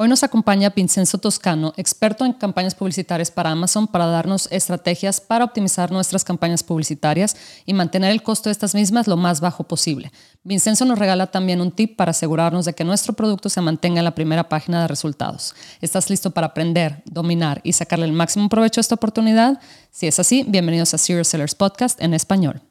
Hoy 0.00 0.06
nos 0.06 0.22
acompaña 0.22 0.70
Vincenzo 0.70 1.18
Toscano, 1.18 1.74
experto 1.76 2.24
en 2.24 2.32
campañas 2.32 2.76
publicitarias 2.76 3.32
para 3.32 3.50
Amazon, 3.50 3.88
para 3.88 4.06
darnos 4.06 4.46
estrategias 4.52 5.20
para 5.20 5.44
optimizar 5.44 5.90
nuestras 5.90 6.22
campañas 6.22 6.62
publicitarias 6.62 7.36
y 7.66 7.74
mantener 7.74 8.12
el 8.12 8.22
costo 8.22 8.48
de 8.48 8.52
estas 8.52 8.76
mismas 8.76 9.08
lo 9.08 9.16
más 9.16 9.40
bajo 9.40 9.64
posible. 9.64 10.12
Vincenzo 10.44 10.84
nos 10.84 11.00
regala 11.00 11.32
también 11.32 11.60
un 11.60 11.72
tip 11.72 11.96
para 11.96 12.12
asegurarnos 12.12 12.64
de 12.64 12.74
que 12.74 12.84
nuestro 12.84 13.14
producto 13.14 13.48
se 13.48 13.60
mantenga 13.60 13.98
en 13.98 14.04
la 14.04 14.14
primera 14.14 14.48
página 14.48 14.82
de 14.82 14.86
resultados. 14.86 15.56
¿Estás 15.80 16.08
listo 16.10 16.30
para 16.30 16.46
aprender, 16.46 17.02
dominar 17.04 17.60
y 17.64 17.72
sacarle 17.72 18.04
el 18.04 18.12
máximo 18.12 18.48
provecho 18.48 18.78
a 18.78 18.82
esta 18.82 18.94
oportunidad? 18.94 19.58
Si 19.90 20.06
es 20.06 20.20
así, 20.20 20.44
bienvenidos 20.46 20.94
a 20.94 20.98
Serious 20.98 21.26
Sellers 21.26 21.56
Podcast 21.56 22.00
en 22.00 22.14
español. 22.14 22.62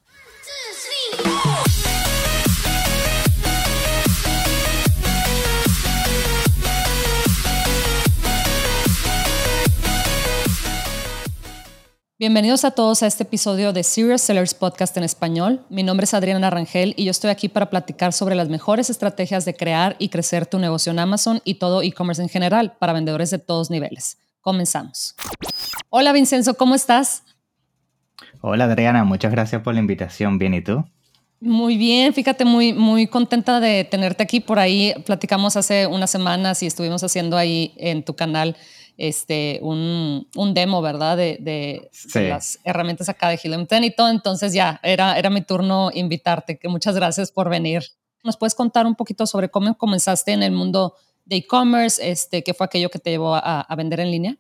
Bienvenidos 12.20 12.66
a 12.66 12.72
todos 12.72 13.04
a 13.04 13.06
este 13.06 13.22
episodio 13.22 13.74
de 13.74 13.84
Serious 13.84 14.22
Sellers 14.22 14.56
Podcast 14.56 14.98
en 14.98 15.04
español. 15.04 15.64
Mi 15.70 15.84
nombre 15.84 16.06
es 16.06 16.16
Adriana 16.16 16.50
Rangel 16.50 16.96
y 16.98 17.06
yo 17.06 17.12
estoy 17.12 17.30
aquí 17.30 17.48
para 17.48 17.70
platicar 17.70 18.12
sobre 18.12 18.34
las 18.34 18.50
mejores 18.50 18.90
estrategias 18.90 19.46
de 19.46 19.54
crear 19.54 19.96
y 20.00 20.10
crecer 20.10 20.48
tu 20.48 20.58
negocio 20.58 20.92
en 20.92 20.98
Amazon 20.98 21.42
y 21.44 21.60
todo 21.60 21.84
e-commerce 21.84 22.20
en 22.20 22.28
general 22.28 22.76
para 22.80 22.92
vendedores 22.92 23.30
de 23.30 23.38
todos 23.38 23.70
niveles. 23.70 24.18
Comenzamos. 24.42 25.14
Hola 25.92 26.12
Vincenzo, 26.12 26.56
¿cómo 26.56 26.74
estás? 26.74 27.22
Hola 28.42 28.64
Adriana, 28.64 29.04
muchas 29.04 29.32
gracias 29.32 29.62
por 29.62 29.76
la 29.76 29.80
invitación. 29.80 30.40
Bien, 30.40 30.56
¿y 30.56 30.62
tú? 30.62 30.86
Muy 31.40 31.78
bien, 31.78 32.14
fíjate, 32.14 32.46
muy, 32.46 32.74
muy 32.74 33.06
contenta 33.06 33.60
de 33.60 33.84
tenerte 33.84 34.24
aquí. 34.24 34.40
Por 34.40 34.58
ahí 34.58 34.94
platicamos 35.06 35.56
hace 35.56 35.86
unas 35.86 36.10
semanas 36.10 36.64
y 36.64 36.66
estuvimos 36.66 37.04
haciendo 37.04 37.38
ahí 37.38 37.74
en 37.78 38.04
tu 38.04 38.16
canal 38.16 38.56
este, 38.98 39.60
un, 39.62 40.28
un 40.36 40.54
demo, 40.56 40.82
¿verdad? 40.82 41.16
De, 41.16 41.38
de, 41.40 41.92
las 42.28 42.60
herramientas 42.64 43.08
acá 43.08 43.30
de 43.30 43.40
Helium 43.42 43.68
10 43.70 43.84
y 43.84 43.92
todo. 43.92 44.10
Entonces 44.10 44.54
ya, 44.54 44.80
era, 44.82 45.18
era 45.18 45.30
mi 45.30 45.42
turno 45.42 45.92
invitarte, 45.94 46.58
que 46.58 46.70
muchas 46.70 46.96
gracias 46.96 47.32
por 47.32 47.50
venir. 47.50 47.84
¿Nos 48.24 48.36
puedes 48.36 48.56
contar 48.56 48.88
un 48.88 48.96
poquito 48.96 49.28
sobre 49.28 49.50
cómo 49.50 49.78
comenzaste 49.78 50.32
en 50.32 50.42
el 50.42 50.52
mundo 50.52 50.96
de 51.26 51.36
e-commerce? 51.36 52.10
Este, 52.10 52.44
¿Qué 52.44 52.56
fue 52.56 52.66
aquello 52.66 52.90
que 52.90 52.98
te 52.98 53.12
llevó 53.12 53.36
a, 53.36 53.62
a 53.62 53.76
vender 53.76 54.00
en 54.00 54.10
línea? 54.10 54.38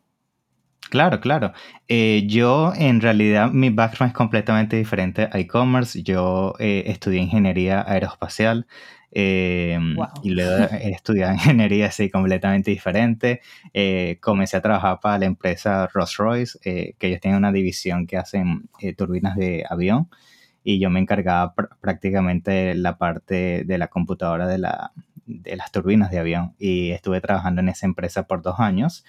Claro, 0.89 1.19
claro. 1.19 1.51
Eh, 1.89 2.23
yo 2.27 2.73
en 2.75 3.01
realidad 3.01 3.51
mi 3.51 3.69
background 3.69 4.11
es 4.11 4.17
completamente 4.17 4.77
diferente 4.77 5.27
a 5.31 5.39
e-commerce. 5.39 6.01
Yo 6.01 6.53
eh, 6.59 6.83
estudié 6.87 7.19
ingeniería 7.19 7.83
aeroespacial. 7.85 8.67
Em, 9.11 9.95
y 10.21 10.29
luego 10.31 10.67
he 10.81 10.91
estudiado 10.91 11.33
ingeniería 11.33 11.87
así 11.87 12.09
completamente 12.09 12.71
diferente. 12.71 13.41
Eh, 13.73 14.17
comencé 14.21 14.57
a 14.57 14.61
trabajar 14.61 14.99
para 15.01 15.17
la 15.19 15.25
empresa 15.25 15.87
Rolls 15.93 16.17
Royce, 16.17 16.59
eh, 16.63 16.95
que 16.99 17.07
ellos 17.07 17.21
tienen 17.21 17.37
una 17.37 17.51
división 17.51 18.05
que 18.05 18.17
hacen 18.17 18.69
eh, 18.79 18.93
turbinas 18.93 19.35
de 19.35 19.65
avión 19.69 20.09
y 20.63 20.79
yo 20.79 20.89
me 20.89 20.99
encargaba 20.99 21.53
prácticamente 21.81 22.51
de 22.51 22.75
la 22.75 22.97
parte 22.97 23.63
de 23.65 23.77
la 23.77 23.87
computadora 23.87 24.47
de, 24.47 24.57
la, 24.57 24.91
de 25.25 25.55
las 25.55 25.71
turbinas 25.71 26.11
de 26.11 26.19
avión 26.19 26.55
y 26.59 26.91
estuve 26.91 27.21
trabajando 27.21 27.61
en 27.61 27.69
esa 27.69 27.85
empresa 27.85 28.27
por 28.27 28.41
dos 28.41 28.59
años. 28.59 29.05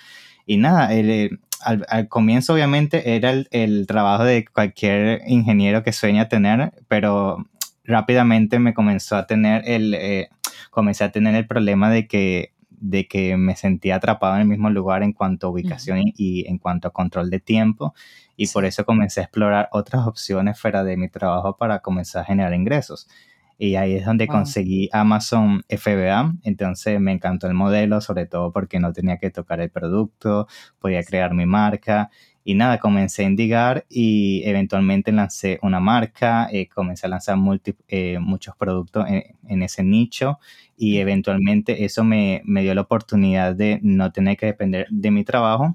Y 0.49 0.57
nada, 0.57 0.89
al, 0.89 1.87
al, 1.91 2.09
comienzo 2.09 2.55
obviamente 2.55 3.15
era 3.17 3.33
el, 3.33 3.49
el, 3.51 3.87
trabajo 3.87 4.25
de 4.25 4.47
cualquier 4.47 5.21
ingeniero 5.27 5.83
que 5.83 5.93
sueña 5.93 6.31
tener, 6.31 6.73
pero 6.89 7.45
rápidamente 7.85 8.59
me 8.59 8.73
comenzó 8.73 9.17
a 9.17 9.27
tener 9.27 9.63
el, 9.67 9.93
eh, 9.93 10.31
comencé 10.71 11.05
a 11.05 11.13
tener 11.13 11.35
el 11.35 11.47
problema 11.47 11.91
de 11.91 12.09
que, 12.09 12.55
de 12.71 13.07
que 13.07 13.37
me 13.37 13.57
sentía 13.57 13.97
atrapado 13.97 14.37
en 14.37 14.41
el 14.41 14.49
mismo 14.49 14.71
lugar 14.71 15.03
en 15.03 15.13
cuanto 15.13 15.49
a 15.49 15.51
ubicación 15.51 16.01
y, 16.03 16.49
en 16.49 16.57
cuanto 16.57 16.89
a 16.89 16.93
control 16.93 17.29
de 17.29 17.41
tiempo. 17.41 17.95
Y 18.35 18.47
por 18.49 18.65
eso 18.65 18.87
comencé 18.87 19.21
a 19.21 19.25
explorar 19.25 19.69
otras 19.73 20.07
opciones 20.07 20.59
fuera 20.59 20.83
de 20.83 20.97
mi 20.97 21.11
trabajo 21.11 21.58
para 21.58 21.81
comenzar 21.81 22.23
a 22.23 22.25
generar 22.25 22.55
ingresos. 22.55 23.07
Y 23.58 23.74
ahí 23.74 23.95
es 23.95 24.07
donde 24.07 24.29
conseguí 24.29 24.89
Amazon 24.92 25.64
FBA. 25.69 26.35
Entonces 26.45 27.01
me 27.01 27.13
encantó 27.13 27.48
el 27.48 27.55
modelo, 27.55 28.01
sobre 28.01 28.27
todo 28.27 28.52
porque 28.52 28.79
no 28.79 28.92
tenía 28.92 29.19
que 29.19 29.30
tocar 29.30 29.61
el 29.61 29.70
producto, 29.70 30.46
podía 30.79 31.02
crear 31.02 31.35
mi 31.35 31.45
marca. 31.45 32.11
Y 32.45 32.55
nada, 32.55 32.79
comencé 32.79 33.24
a 33.24 33.27
indigar 33.27 33.85
y 33.91 34.42
eventualmente 34.45 35.13
lancé 35.13 35.58
una 35.63 35.80
marca, 35.80 36.48
eh, 36.51 36.69
comencé 36.69 37.07
a 37.07 37.11
lanzar 37.11 37.36
eh, 37.89 38.19
muchos 38.20 38.57
productos 38.57 39.05
en, 39.08 39.63
ese 39.63 39.83
nicho 39.85 40.39
y 40.75 40.96
eventualmente 40.98 41.85
eso 41.85 42.05
me, 42.05 42.40
me, 42.46 42.63
dio 42.63 42.75
la 42.75 42.80
oportunidad 42.83 43.55
de 43.55 43.80
no 43.83 44.13
tener 44.13 44.39
que 44.39 44.46
depender 44.46 44.86
de 44.89 45.11
mi 45.11 45.25
trabajo 45.25 45.75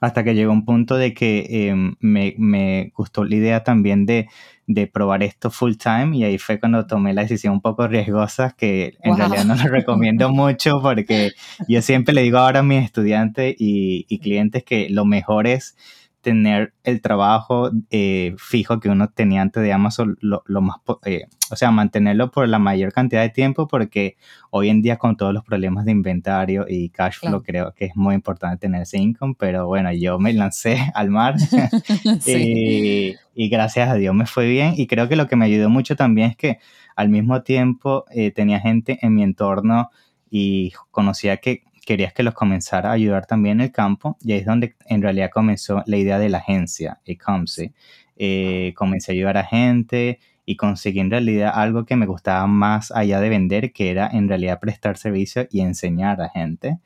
hasta 0.00 0.24
que 0.24 0.34
llegó 0.34 0.52
un 0.52 0.64
punto 0.64 0.96
de 0.96 1.14
que 1.14 1.68
em, 1.68 1.96
me, 2.00 2.34
me, 2.38 2.92
gustó 2.94 3.24
la 3.24 3.34
idea 3.34 3.64
también 3.64 4.06
de, 4.06 4.28
de, 4.66 4.86
probar 4.86 5.22
esto 5.22 5.50
full 5.50 5.74
time 5.76 6.16
y 6.16 6.24
ahí 6.24 6.38
fue 6.38 6.60
cuando 6.60 6.86
tomé 6.86 7.14
la 7.14 7.22
decisión 7.22 7.54
un 7.54 7.60
poco 7.60 7.86
riesgosa 7.88 8.54
que 8.56 8.96
en 9.02 9.16
realidad 9.16 9.44
no 9.44 9.54
lo 9.54 9.64
recomiendo 9.64 10.28
mucho 10.32 10.80
porque 10.82 11.32
yo 11.68 11.82
siempre 11.82 12.14
le 12.14 12.22
digo 12.22 12.38
ahora 12.38 12.60
a 12.60 12.62
mis 12.62 12.84
estudiantes 12.84 13.54
y, 13.58 14.06
y 14.08 14.18
clientes 14.18 14.64
que 14.64 14.88
lo 14.90 15.04
mejor 15.04 15.46
es 15.46 15.76
tener 16.26 16.74
el 16.82 17.00
trabajo 17.02 17.70
eh, 17.92 18.34
fijo 18.36 18.80
que 18.80 18.88
uno 18.88 19.08
tenía 19.10 19.42
antes 19.42 19.62
de 19.62 19.72
Amazon, 19.72 20.18
lo, 20.20 20.42
lo 20.46 20.60
más, 20.60 20.78
eh, 21.04 21.26
o 21.52 21.54
sea, 21.54 21.70
mantenerlo 21.70 22.32
por 22.32 22.48
la 22.48 22.58
mayor 22.58 22.92
cantidad 22.92 23.22
de 23.22 23.28
tiempo, 23.28 23.68
porque 23.68 24.16
hoy 24.50 24.68
en 24.68 24.82
día 24.82 24.96
con 24.96 25.16
todos 25.16 25.32
los 25.32 25.44
problemas 25.44 25.84
de 25.84 25.92
inventario 25.92 26.66
y 26.68 26.88
cash 26.88 27.18
flow, 27.20 27.44
creo 27.44 27.74
que 27.74 27.84
es 27.84 27.94
muy 27.94 28.16
importante 28.16 28.56
tener 28.58 28.82
ese 28.82 28.98
income, 28.98 29.36
pero 29.38 29.68
bueno, 29.68 29.92
yo 29.92 30.18
me 30.18 30.32
lancé 30.32 30.78
al 30.94 31.10
mar. 31.10 31.36
Y, 32.26 33.14
y, 33.34 33.48
gracias 33.48 33.88
a 33.88 33.94
Dios 33.94 34.14
me 34.14 34.26
fue 34.26 34.48
bien 34.48 34.74
y 34.76 34.88
creo 34.88 35.08
que 35.08 35.16
lo 35.16 35.28
que 35.28 35.36
me 35.36 35.44
ayudó 35.44 35.70
mucho 35.70 35.94
también 35.94 36.30
es 36.30 36.36
que 36.36 36.58
al 36.96 37.08
mismo 37.08 37.42
tiempo 37.42 38.04
eh, 38.10 38.32
tenía 38.32 38.58
gente 38.58 38.98
en 39.02 39.14
mi 39.14 39.22
entorno 39.22 39.90
y 40.28 40.72
conocía 40.90 41.36
que 41.36 41.62
querías 41.86 42.12
que 42.12 42.22
los 42.22 42.34
comenzara 42.34 42.90
a 42.90 42.92
ayudar 42.92 43.24
también 43.24 43.60
en 43.60 43.66
el 43.66 43.72
campo 43.72 44.18
y 44.20 44.32
ahí 44.32 44.40
es 44.40 44.46
donde 44.46 44.74
en 44.86 45.00
realidad 45.00 45.30
comenzó 45.32 45.82
la 45.86 45.96
idea 45.96 46.18
de 46.18 46.28
la 46.28 46.38
agencia, 46.38 47.00
Ecomsi. 47.06 47.72
Eh, 48.18 48.74
comencé 48.76 49.12
a 49.12 49.14
ayudar 49.14 49.36
a 49.38 49.44
gente 49.44 50.18
y 50.44 50.56
conseguí 50.56 51.00
en 51.00 51.10
realidad 51.10 51.52
algo 51.54 51.84
que 51.84 51.96
me 51.96 52.06
gustaba 52.06 52.46
más 52.46 52.92
allá 52.92 53.20
de 53.20 53.28
vender, 53.28 53.72
que 53.72 53.90
era 53.90 54.08
en 54.12 54.28
realidad 54.28 54.60
prestar 54.60 54.96
servicio 54.96 55.46
y 55.50 55.60
enseñar 55.60 56.20
a 56.22 56.28
gente. 56.28 56.78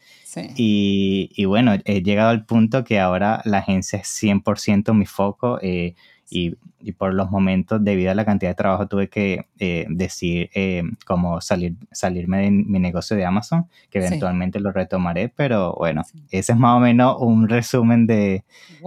Y, 0.56 1.30
y, 1.34 1.44
bueno, 1.44 1.74
he 1.84 2.02
llegado 2.02 2.30
al 2.30 2.46
punto 2.46 2.84
que 2.84 2.98
ahora 3.00 3.42
la 3.44 3.58
agencia 3.58 3.98
es 3.98 4.08
100% 4.08 4.94
mi 4.94 5.04
foco. 5.04 5.58
Eh, 5.60 5.94
y, 6.30 6.56
y, 6.80 6.92
por 6.92 7.12
los 7.12 7.30
momentos, 7.30 7.82
debido 7.82 8.10
a 8.10 8.14
la 8.14 8.24
cantidad 8.24 8.50
de 8.50 8.54
trabajo, 8.54 8.86
tuve 8.86 9.08
que 9.08 9.46
eh, 9.58 9.86
decir 9.88 10.48
eh, 10.54 10.82
cómo 11.04 11.41
salir, 11.41 11.74
salirme 11.91 12.42
de 12.42 12.50
mi 12.50 12.78
negocio 12.78 13.16
de 13.16 13.24
Amazon, 13.24 13.66
que 13.91 13.98
eventualmente 13.98 14.60
lo 14.60 14.72
retomaré, 14.72 15.28
pero 15.28 15.74
bueno, 15.74 16.02
ese 16.30 16.52
es 16.52 16.58
más 16.58 16.76
o 16.76 16.80
menos 16.80 17.16
un 17.18 17.48
resumen 17.48 18.06
de, 18.06 18.44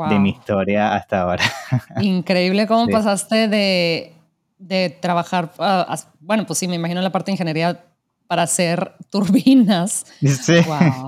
de 0.09 0.19
mi 0.19 0.29
historia 0.29 0.95
hasta 0.95 1.21
ahora. 1.21 1.43
Increíble 2.01 2.65
cómo 2.65 2.87
pasaste 2.87 3.47
de, 3.47 4.13
de 4.57 4.89
trabajar, 4.89 5.51
uh, 5.59 5.95
bueno, 6.21 6.45
pues 6.45 6.59
sí, 6.59 6.67
me 6.67 6.75
imagino 6.75 7.01
la 7.01 7.11
parte 7.11 7.27
de 7.27 7.33
ingeniería 7.33 7.83
para 8.27 8.43
hacer 8.43 8.93
turbinas. 9.09 10.05
Sí, 10.21 10.55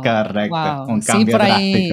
correcto. 0.03 0.85
Un 0.87 1.01
cambio 1.01 1.25
sí, 1.25 1.31
por 1.31 1.41
ahí, 1.41 1.91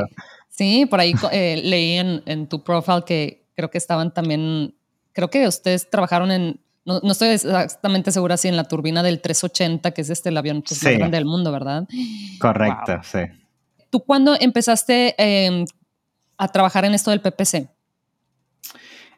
sí, 0.48 0.86
por 0.86 1.00
ahí 1.00 1.14
eh, 1.30 1.60
leí 1.64 1.92
en, 1.92 2.22
en 2.26 2.47
tu 2.47 2.62
profile 2.62 3.03
que 3.06 3.41
creo 3.62 3.70
que 3.70 3.78
estaban 3.78 4.12
también, 4.12 4.74
creo 5.12 5.30
que 5.30 5.46
ustedes 5.46 5.88
trabajaron 5.88 6.32
en, 6.32 6.60
no, 6.84 6.98
no, 7.00 7.12
estoy 7.12 7.28
exactamente 7.28 8.10
segura 8.10 8.36
si 8.36 8.48
en 8.48 8.56
la 8.56 8.64
turbina 8.64 9.04
del 9.04 9.20
380, 9.20 9.92
que 9.92 10.00
es 10.00 10.10
este 10.10 10.30
el 10.30 10.36
avión 10.36 10.62
pues, 10.62 10.82
más 10.82 10.94
grande 10.94 11.16
del 11.16 11.26
mundo, 11.26 11.52
¿verdad? 11.52 11.86
Correcto, 12.40 13.00
sí. 13.04 13.20
¿Tú 13.88 14.00
cuándo 14.00 14.34
empezaste 14.40 15.14
em, 15.16 15.64
a 16.38 16.48
trabajar 16.48 16.84
en 16.84 16.94
esto 16.94 17.12
del 17.12 17.20
PPC? 17.20 17.68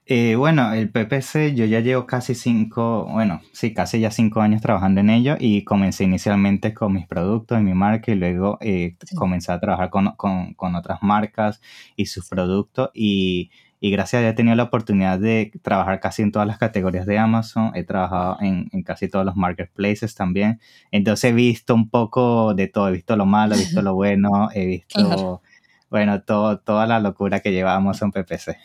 Eh, 0.05 0.35
bueno, 0.35 0.75
el 0.75 0.91
PPC 0.91 1.55
yo 1.55 1.65
ya 1.65 1.81
llevo 1.81 2.05
casi 2.05 2.35
cinco, 2.35 3.07
bueno, 3.11 3.41
sí, 3.55 3.73
casi 3.73 4.01
ya 4.01 4.11
cinco 4.11 4.43
años 4.43 4.61
trabajando 4.61 5.01
en 5.01 5.09
ello 5.09 5.37
y 5.41 5.65
comencé 5.65 6.05
inicialmente 6.05 6.75
con 6.75 6.93
mis 6.93 7.07
productos 7.07 7.59
y 7.59 7.63
mi 7.63 7.73
marca 7.73 8.13
y 8.13 8.17
luego 8.17 8.59
eh, 8.61 8.99
comencé 9.15 9.53
a 9.53 9.61
trabajar 9.61 9.89
con, 9.89 10.11
con, 10.17 10.53
con, 10.53 10.75
otras 10.75 10.99
marcas 11.03 11.63
y 11.97 12.05
sus 12.05 12.29
productos 12.29 12.91
y 12.93 13.51
y 13.85 13.91
gracias 13.91 14.21
a 14.21 14.23
Dios 14.23 14.33
he 14.33 14.37
tenido 14.37 14.57
la 14.57 14.63
oportunidad 14.63 15.19
de 15.19 15.53
trabajar 15.61 16.01
casi 16.01 16.23
en 16.23 16.33
todas 16.33 16.49
las 16.49 16.57
categorías 16.57 17.05
de 17.05 17.19
Amazon, 17.19 17.71
he 17.75 17.85
trabajado 17.85 18.39
en, 18.41 18.71
en, 18.73 18.83
casi 18.83 19.11
todos 19.11 19.27
los 19.27 19.37
marketplaces 19.37 20.15
también, 20.15 20.59
entonces 20.91 21.33
he 21.33 21.35
visto 21.35 21.75
un 21.75 21.91
poco 21.91 22.55
de 22.55 22.67
todo, 22.67 22.89
he 22.89 22.93
visto 22.93 23.15
lo 23.15 23.27
malo, 23.27 23.55
he 23.55 23.59
visto 23.59 23.83
lo 23.83 23.95
bueno, 23.95 24.49
he 24.55 24.65
visto, 24.65 25.43
bueno, 25.91 26.23
todo, 26.23 26.61
toda 26.61 26.87
la 26.87 26.99
locura 26.99 27.41
que 27.41 27.53
lleva 27.53 27.75
Amazon 27.75 28.11
PPC. 28.11 28.57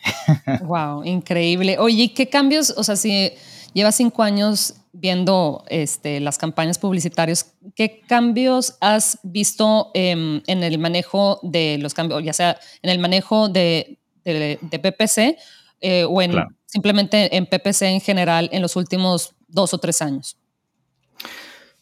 Wow, 0.62 1.04
increíble. 1.04 1.76
Oye, 1.78 2.14
¿qué 2.14 2.30
cambios, 2.30 2.72
o 2.78 2.82
sea, 2.82 2.96
si 2.96 3.30
llevas 3.74 3.96
cinco 3.96 4.22
años 4.22 4.76
viendo 4.94 5.64
este, 5.68 6.20
las 6.20 6.38
campañas 6.38 6.78
publicitarias, 6.78 7.52
¿qué 7.76 8.00
cambios 8.08 8.78
has 8.80 9.18
visto 9.22 9.90
en 9.92 10.42
el 10.46 10.78
manejo 10.78 11.40
de 11.42 11.76
los 11.76 11.92
cambios, 11.92 12.24
ya 12.24 12.32
sea 12.32 12.58
en 12.80 12.88
el 12.88 12.98
manejo 12.98 13.50
de, 13.50 13.99
PPC 14.24 15.36
eh, 15.80 16.04
o 16.04 16.20
en, 16.20 16.32
simplemente 16.66 17.36
en 17.36 17.46
PPC 17.46 17.82
en 17.82 18.00
general 18.00 18.48
en 18.52 18.62
los 18.62 18.76
últimos 18.76 19.34
dos 19.48 19.74
o 19.74 19.78
tres 19.78 20.02
años? 20.02 20.36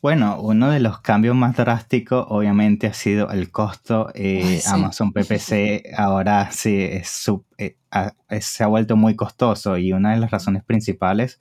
Bueno, 0.01 0.41
uno 0.41 0.71
de 0.71 0.79
los 0.79 1.01
cambios 1.01 1.35
más 1.35 1.57
drásticos 1.57 2.25
obviamente 2.29 2.87
ha 2.87 2.95
sido 2.95 3.31
el 3.31 3.51
costo. 3.51 4.11
Eh, 4.15 4.63
Amazon 4.67 5.13
PPC 5.13 5.93
ahora 5.97 6.53
sí 6.53 6.79
eh, 6.79 7.03
se 8.41 8.65
ha 8.65 8.67
vuelto 8.69 8.97
muy 8.97 9.17
costoso 9.17 9.77
y 9.77 9.93
una 9.93 10.13
de 10.13 10.21
las 10.21 10.31
razones 10.31 10.63
principales 10.63 11.41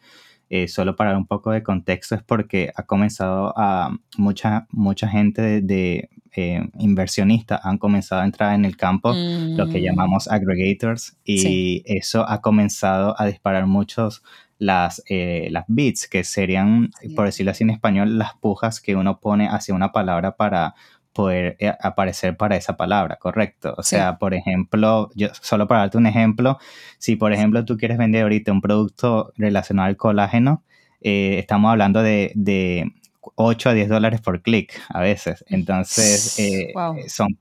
eh, 0.49 0.67
solo 0.67 0.95
para 0.95 1.11
dar 1.11 1.17
un 1.17 1.27
poco 1.27 1.51
de 1.51 1.63
contexto, 1.63 2.15
es 2.15 2.23
porque 2.23 2.71
ha 2.75 2.83
comenzado 2.83 3.53
a 3.57 3.97
mucha, 4.17 4.67
mucha 4.71 5.07
gente 5.07 5.61
de, 5.61 6.09
eh, 6.35 6.69
inversionistas 6.77 7.59
han 7.63 7.79
comenzado 7.79 8.21
a 8.21 8.25
entrar 8.25 8.53
en 8.53 8.63
el 8.63 8.77
campo, 8.77 9.11
lo 9.11 9.67
que 9.69 9.79
mm. 9.79 9.83
llamamos 9.83 10.27
aggregators, 10.27 11.17
y 11.25 11.81
eso 11.85 12.29
ha 12.29 12.41
comenzado 12.41 13.19
a 13.19 13.25
disparar 13.25 13.65
muchos 13.65 14.21
las, 14.59 15.03
eh, 15.09 15.49
las 15.51 15.65
bits, 15.67 16.07
que 16.07 16.23
serían, 16.23 16.91
por 17.15 17.25
decirlo 17.25 17.51
así 17.51 17.63
en 17.63 17.71
español, 17.71 18.17
las 18.17 18.35
pujas 18.35 18.81
que 18.81 18.95
uno 18.95 19.19
pone 19.19 19.47
hacia 19.47 19.73
una 19.73 19.91
palabra 19.91 20.35
para 20.35 20.75
poder 21.17 21.57
eh, 21.57 21.73
aparecer 21.81 22.37
para 22.37 22.57
esa 22.57 22.77
palabra, 22.77 23.15
correcto. 23.15 23.73
O 23.75 23.81
sea, 23.81 24.19
por 24.19 24.35
ejemplo, 24.35 25.09
yo 25.15 25.29
solo 25.41 25.67
para 25.67 25.79
darte 25.79 25.97
un 25.97 26.05
ejemplo, 26.05 26.59
si 26.99 27.15
por 27.15 27.33
ejemplo 27.33 27.65
tú 27.65 27.75
quieres 27.75 27.97
vender 27.97 28.21
ahorita 28.21 28.51
un 28.51 28.61
producto 28.61 29.33
relacionado 29.35 29.87
al 29.87 29.97
colágeno, 29.97 30.63
eh, 31.01 31.39
estamos 31.39 31.71
hablando 31.71 32.03
de, 32.03 32.31
de, 32.35 32.91
8 33.33 33.69
a 33.69 33.73
10 33.73 33.89
dólares 33.89 34.21
por 34.21 34.43
clic 34.43 34.79
a 34.89 35.01
veces. 35.01 35.43
Entonces, 35.47 36.37
eh, 36.37 36.71
son 37.07 37.39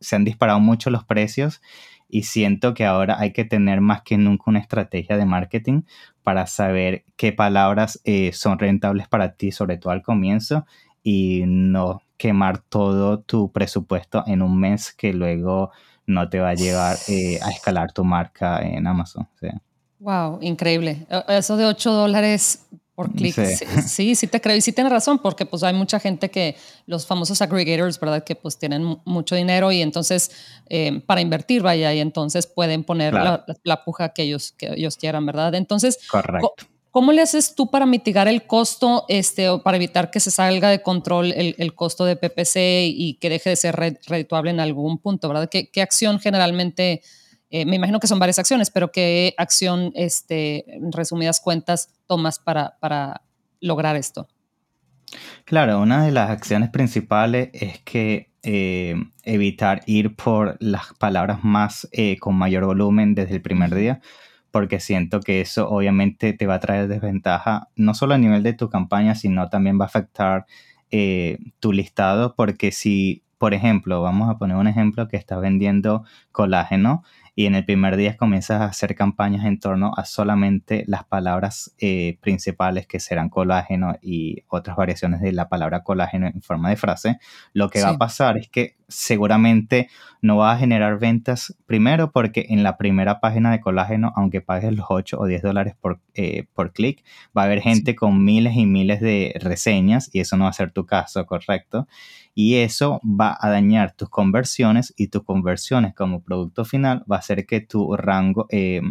se 0.00 0.16
han 0.16 0.24
disparado 0.24 0.58
mucho 0.58 0.88
los 0.88 1.04
precios 1.04 1.60
y 2.08 2.22
siento 2.22 2.72
que 2.72 2.86
ahora 2.86 3.20
hay 3.20 3.34
que 3.34 3.44
tener 3.44 3.82
más 3.82 4.00
que 4.02 4.16
nunca 4.16 4.44
una 4.46 4.58
estrategia 4.58 5.18
de 5.18 5.26
marketing 5.26 5.82
para 6.22 6.46
saber 6.46 7.04
qué 7.16 7.32
palabras 7.32 8.00
son 8.32 8.58
rentables 8.58 9.06
para 9.06 9.34
ti, 9.34 9.52
sobre 9.52 9.76
todo 9.76 9.92
al 9.92 10.02
comienzo, 10.02 10.64
y 11.02 11.44
no 11.46 12.05
quemar 12.16 12.58
todo 12.58 13.20
tu 13.20 13.52
presupuesto 13.52 14.24
en 14.26 14.42
un 14.42 14.58
mes 14.58 14.92
que 14.92 15.12
luego 15.12 15.70
no 16.06 16.28
te 16.28 16.40
va 16.40 16.50
a 16.50 16.54
llevar 16.54 16.96
eh, 17.08 17.38
a 17.42 17.50
escalar 17.50 17.92
tu 17.92 18.04
marca 18.04 18.60
en 18.60 18.86
Amazon. 18.86 19.28
Wow, 19.98 20.38
increíble. 20.40 21.06
E, 21.10 21.38
eso 21.38 21.56
de 21.56 21.66
8 21.66 21.92
dólares 21.92 22.66
por 22.94 23.12
clic, 23.12 23.34
sí. 23.86 24.14
sí. 24.14 24.26
te 24.26 24.40
creo. 24.40 24.56
Y 24.56 24.62
sí 24.62 24.72
tienes 24.72 24.90
razón, 24.90 25.18
porque 25.18 25.44
pues 25.44 25.62
hay 25.62 25.74
mucha 25.74 26.00
gente 26.00 26.30
que, 26.30 26.56
los 26.86 27.06
famosos 27.06 27.42
aggregators, 27.42 28.00
¿verdad? 28.00 28.24
Que 28.24 28.34
pues 28.34 28.58
tienen 28.58 28.98
mucho 29.04 29.34
dinero 29.34 29.70
y 29.70 29.82
entonces, 29.82 30.30
eh, 30.68 31.02
para 31.04 31.20
invertir, 31.20 31.62
vaya, 31.62 31.92
y 31.92 32.00
entonces 32.00 32.46
pueden 32.46 32.84
poner 32.84 33.12
la, 33.12 33.44
la, 33.64 33.84
puja 33.84 34.10
que 34.10 34.22
ellos, 34.22 34.52
que 34.52 34.72
ellos 34.74 34.96
quieran, 34.96 35.26
¿verdad? 35.26 35.54
Entonces, 35.54 35.98
Correcto. 36.08 36.54
¿Cómo 36.96 37.12
le 37.12 37.20
haces 37.20 37.54
tú 37.54 37.70
para 37.70 37.84
mitigar 37.84 38.26
el 38.26 38.46
costo 38.46 39.04
este, 39.08 39.50
o 39.50 39.62
para 39.62 39.76
evitar 39.76 40.10
que 40.10 40.18
se 40.18 40.30
salga 40.30 40.70
de 40.70 40.80
control 40.80 41.30
el, 41.30 41.74
costo 41.74 42.06
de 42.06 42.16
PPC 42.16 42.86
y 42.86 43.18
que 43.20 43.28
deje 43.28 43.50
de 43.50 43.56
ser 43.56 43.76
redituable 43.76 44.50
en 44.50 44.60
algún 44.60 44.96
punto, 44.96 45.28
¿verdad? 45.28 45.50
¿Qué, 45.50 45.82
acción 45.82 46.18
generalmente, 46.20 47.02
eh, 47.50 47.66
me 47.66 47.76
imagino 47.76 48.00
que 48.00 48.06
son 48.06 48.18
varias 48.18 48.38
acciones, 48.38 48.70
pero 48.70 48.92
qué 48.92 49.34
acción, 49.36 49.92
este, 49.94 50.74
en 50.74 50.90
resumidas 50.90 51.38
cuentas, 51.38 51.90
tomas 52.06 52.38
para, 52.38 52.78
para 52.80 53.20
lograr 53.60 53.94
esto? 53.96 54.26
Claro, 55.44 55.78
una 55.82 56.02
de 56.02 56.12
las 56.12 56.30
acciones 56.30 56.70
principales 56.70 57.50
es 57.52 57.78
que 57.80 58.32
eh, 58.42 58.94
evitar 59.22 59.82
ir 59.84 60.16
por 60.16 60.56
las 60.60 60.94
palabras 60.98 61.44
más 61.44 61.86
eh, 61.92 62.16
con 62.18 62.36
mayor 62.36 62.64
volumen 62.64 63.14
desde 63.14 63.34
el 63.34 63.42
primer 63.42 63.74
día 63.74 64.00
porque 64.56 64.80
siento 64.80 65.20
que 65.20 65.42
eso 65.42 65.68
obviamente 65.68 66.32
te 66.32 66.46
va 66.46 66.54
a 66.54 66.60
traer 66.60 66.88
desventaja, 66.88 67.68
no 67.76 67.92
solo 67.92 68.14
a 68.14 68.18
nivel 68.18 68.42
de 68.42 68.54
tu 68.54 68.70
campaña, 68.70 69.14
sino 69.14 69.50
también 69.50 69.78
va 69.78 69.84
a 69.84 69.88
afectar 69.88 70.46
eh, 70.90 71.36
tu 71.60 71.74
listado, 71.74 72.34
porque 72.34 72.72
si, 72.72 73.22
por 73.36 73.52
ejemplo, 73.52 74.00
vamos 74.00 74.30
a 74.30 74.38
poner 74.38 74.56
un 74.56 74.66
ejemplo 74.66 75.08
que 75.08 75.18
estás 75.18 75.42
vendiendo 75.42 76.06
colágeno 76.32 77.02
y 77.34 77.44
en 77.44 77.54
el 77.54 77.66
primer 77.66 77.98
día 77.98 78.16
comienzas 78.16 78.62
a 78.62 78.64
hacer 78.64 78.94
campañas 78.94 79.44
en 79.44 79.60
torno 79.60 79.92
a 79.94 80.06
solamente 80.06 80.84
las 80.86 81.04
palabras 81.04 81.74
eh, 81.76 82.16
principales 82.22 82.86
que 82.86 82.98
serán 82.98 83.28
colágeno 83.28 83.96
y 84.00 84.42
otras 84.48 84.74
variaciones 84.78 85.20
de 85.20 85.32
la 85.32 85.50
palabra 85.50 85.82
colágeno 85.82 86.28
en 86.28 86.40
forma 86.40 86.70
de 86.70 86.76
frase, 86.76 87.18
lo 87.52 87.68
que 87.68 87.82
va 87.82 87.90
a 87.90 87.98
pasar 87.98 88.38
es 88.38 88.48
que 88.48 88.76
seguramente 88.88 89.88
no 90.22 90.36
va 90.36 90.52
a 90.52 90.58
generar 90.58 90.98
ventas 90.98 91.56
primero 91.66 92.12
porque 92.12 92.46
en 92.48 92.62
la 92.62 92.76
primera 92.76 93.20
página 93.20 93.50
de 93.50 93.60
colágeno, 93.60 94.12
aunque 94.16 94.40
pagues 94.40 94.72
los 94.72 94.86
8 94.88 95.18
o 95.18 95.26
10 95.26 95.42
dólares 95.42 95.74
por, 95.80 96.00
eh, 96.14 96.46
por 96.54 96.72
clic, 96.72 97.04
va 97.36 97.42
a 97.42 97.44
haber 97.46 97.60
gente 97.60 97.94
con 97.94 98.24
miles 98.24 98.56
y 98.56 98.66
miles 98.66 99.00
de 99.00 99.34
reseñas 99.40 100.10
y 100.12 100.20
eso 100.20 100.36
no 100.36 100.44
va 100.44 100.50
a 100.50 100.54
ser 100.54 100.72
tu 100.72 100.86
caso, 100.86 101.26
¿correcto? 101.26 101.86
y 102.38 102.56
eso 102.56 103.00
va 103.02 103.36
a 103.40 103.48
dañar 103.48 103.92
tus 103.96 104.10
conversiones 104.10 104.92
y 104.94 105.08
tus 105.08 105.24
conversiones 105.24 105.94
como 105.94 106.22
producto 106.22 106.66
final 106.66 107.02
va 107.10 107.16
a 107.16 107.20
hacer 107.20 107.46
que 107.46 107.62
tu 107.62 107.96
rango, 107.96 108.46
eh, 108.50 108.82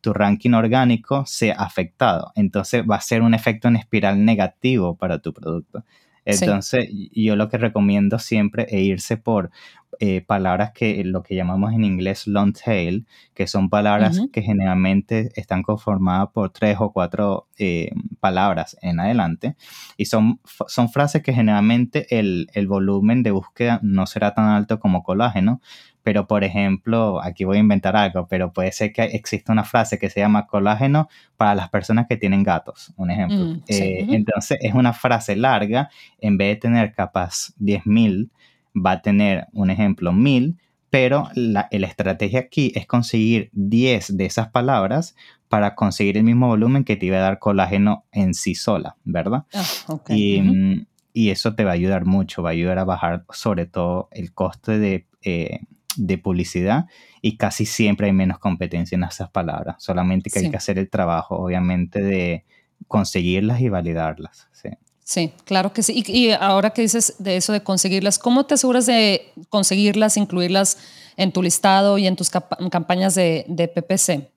tu 0.00 0.14
ranking 0.14 0.54
orgánico 0.54 1.24
sea 1.26 1.54
afectado. 1.56 2.32
Entonces 2.34 2.82
va 2.90 2.96
a 2.96 3.02
ser 3.02 3.20
un 3.20 3.34
efecto 3.34 3.68
en 3.68 3.76
espiral 3.76 4.24
negativo 4.24 4.96
para 4.96 5.18
tu 5.18 5.34
producto. 5.34 5.84
Entonces, 6.24 6.88
yo 7.12 7.36
lo 7.36 7.48
que 7.48 7.58
recomiendo 7.58 8.18
siempre 8.18 8.66
es 8.70 8.80
irse 8.82 9.16
por 9.16 9.50
eh, 10.00 10.20
palabras 10.20 10.72
que 10.72 11.02
lo 11.04 11.22
que 11.22 11.34
llamamos 11.34 11.72
en 11.72 11.84
inglés 11.84 12.26
long 12.26 12.52
tail, 12.52 13.06
que 13.34 13.46
son 13.46 13.70
palabras 13.70 14.20
que 14.32 14.42
generalmente 14.42 15.30
están 15.36 15.62
conformadas 15.62 16.28
por 16.32 16.50
tres 16.50 16.76
o 16.80 16.92
cuatro 16.92 17.48
eh, 17.58 17.90
palabras 18.20 18.76
en 18.82 19.00
adelante. 19.00 19.56
Y 19.96 20.06
son, 20.06 20.40
son 20.66 20.88
frases 20.88 21.22
que 21.22 21.32
generalmente 21.32 22.18
el, 22.18 22.48
el 22.54 22.66
volumen 22.66 23.22
de 23.22 23.30
búsqueda 23.30 23.80
no 23.82 24.06
será 24.06 24.34
tan 24.34 24.46
alto 24.46 24.80
como 24.80 25.02
colágeno, 25.02 25.60
pero 26.04 26.26
por 26.26 26.44
ejemplo, 26.44 27.20
aquí 27.22 27.44
voy 27.44 27.56
a 27.56 27.60
inventar 27.60 27.96
algo, 27.96 28.28
pero 28.28 28.52
puede 28.52 28.70
ser 28.72 28.92
que 28.92 29.02
exista 29.02 29.52
una 29.52 29.64
frase 29.64 29.98
que 29.98 30.10
se 30.10 30.20
llama 30.20 30.46
colágeno 30.46 31.08
para 31.38 31.54
las 31.54 31.70
personas 31.70 32.06
que 32.06 32.18
tienen 32.18 32.42
gatos, 32.42 32.92
un 32.96 33.10
ejemplo. 33.10 33.38
Mm, 33.38 33.62
eh, 33.68 34.06
entonces 34.10 34.58
es 34.60 34.74
una 34.74 34.92
frase 34.92 35.34
larga, 35.34 35.88
en 36.20 36.36
vez 36.36 36.56
de 36.56 36.56
tener 36.56 36.92
capaz 36.92 37.54
10.000, 37.58 38.28
va 38.74 38.92
a 38.92 39.02
tener, 39.02 39.46
un 39.52 39.70
ejemplo, 39.70 40.12
1.000, 40.12 40.56
pero 40.90 41.28
la, 41.34 41.68
estrategia 41.70 42.40
aquí 42.40 42.72
es 42.74 42.86
conseguir 42.86 43.50
10 43.52 44.16
de 44.16 44.26
esas 44.26 44.48
palabras 44.48 45.16
para 45.48 45.74
conseguir 45.74 46.16
el 46.16 46.24
mismo 46.24 46.46
volumen 46.46 46.84
que 46.84 46.96
te 46.96 47.06
iba 47.06 47.16
a 47.16 47.20
dar 47.20 47.38
colágeno 47.38 48.04
en 48.12 48.34
sí 48.34 48.54
sola, 48.54 48.96
¿verdad? 49.04 49.44
Ah, 49.52 49.64
y, 50.08 50.40
mm, 50.40 50.86
y, 51.12 51.30
eso 51.30 51.54
te 51.54 51.64
va 51.64 51.72
a 51.72 51.74
ayudar 51.74 52.04
mucho, 52.04 52.42
va 52.42 52.50
a 52.50 52.52
ayudar 52.52 52.78
a 52.78 52.84
bajar 52.84 53.24
sobre 53.30 53.66
todo 53.66 54.08
el 54.12 54.32
coste 54.32 54.78
de... 54.78 55.06
Eh, 55.22 55.60
de 55.96 56.18
publicidad 56.18 56.86
y 57.22 57.36
casi 57.36 57.66
siempre 57.66 58.06
hay 58.06 58.12
menos 58.12 58.38
competencia 58.38 58.96
en 58.96 59.04
esas 59.04 59.30
palabras. 59.30 59.76
Solamente 59.78 60.30
que 60.30 60.40
hay 60.40 60.50
que 60.50 60.56
hacer 60.56 60.78
el 60.78 60.90
trabajo, 60.90 61.36
obviamente, 61.36 62.02
de 62.02 62.44
conseguirlas 62.88 63.60
y 63.60 63.68
validarlas. 63.68 64.48
Sí. 64.52 64.70
Sí, 65.04 65.34
claro 65.44 65.74
que 65.74 65.82
sí. 65.82 66.02
Y, 66.06 66.30
ahora 66.30 66.70
que 66.70 66.80
dices 66.80 67.16
de 67.18 67.36
eso 67.36 67.52
de 67.52 67.62
conseguirlas, 67.62 68.18
¿cómo 68.18 68.46
te 68.46 68.54
aseguras 68.54 68.86
de 68.86 69.32
conseguirlas, 69.50 70.16
incluirlas 70.16 70.78
en 71.18 71.30
tu 71.30 71.42
listado 71.42 71.98
y 71.98 72.06
en 72.06 72.16
tus 72.16 72.30
campañas 72.30 73.14
de, 73.14 73.44
PPC? 73.74 74.30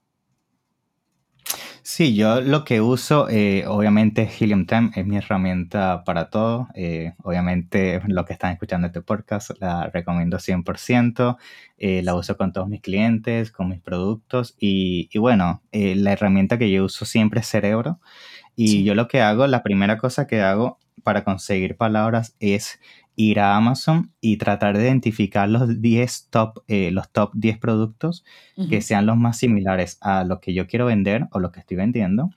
Sí, 1.84 2.16
yo 2.16 2.42
lo 2.42 2.66
que 2.66 2.82
uso, 2.82 3.30
eh, 3.30 3.64
obviamente, 3.66 4.30
Helium 4.30 4.66
10 4.66 4.98
es 4.98 5.06
mi 5.08 5.16
herramienta 5.16 6.04
para 6.04 6.30
todo. 6.30 6.68
Eh, 6.76 7.14
obviamente, 7.24 8.02
lo 8.08 8.26
que 8.26 8.34
están 8.34 8.52
escuchando 8.52 8.88
este 8.88 9.02
podcast 9.02 9.52
la 9.62 9.90
recomiendo 9.90 10.38
100%. 10.38 11.38
Eh, 11.78 12.02
la 12.04 12.14
uso 12.16 12.36
con 12.36 12.52
todos 12.52 12.68
mis 12.68 12.82
clientes, 12.82 13.52
con 13.52 13.70
mis 13.70 13.80
productos. 13.80 14.56
Y, 14.60 15.18
bueno, 15.18 15.62
la 15.72 16.12
herramienta 16.12 16.58
que 16.58 16.70
yo 16.70 16.84
uso 16.84 17.06
siempre 17.06 17.40
es 17.40 17.48
Cerebro. 17.48 18.02
Y 18.58 18.84
yo 18.84 18.96
lo 18.96 19.08
que 19.08 19.22
hago, 19.22 19.46
la 19.46 19.62
primera 19.62 19.98
cosa 19.98 20.26
que 20.26 20.42
hago 20.42 20.80
para 21.04 21.24
conseguir 21.24 21.78
palabras 21.78 22.36
es 22.40 22.80
ir 23.16 23.40
a 23.40 23.56
Amazon 23.56 24.12
y 24.20 24.38
tratar 24.38 24.78
de 24.78 24.84
identificar 24.84 25.48
los 25.48 25.82
10 25.82 26.28
top, 26.30 26.64
eh, 26.68 26.92
los 26.92 27.10
top 27.12 27.32
10 27.34 27.58
productos 27.60 28.26
que 28.70 28.82
sean 28.82 29.06
los 29.06 29.18
más 29.18 29.38
similares 29.38 29.98
a 30.02 30.24
lo 30.24 30.40
que 30.40 30.54
yo 30.54 30.68
quiero 30.68 30.86
vender 30.86 31.28
o 31.32 31.40
lo 31.40 31.52
que 31.52 31.60
estoy 31.60 31.78
vendiendo. 31.78 32.30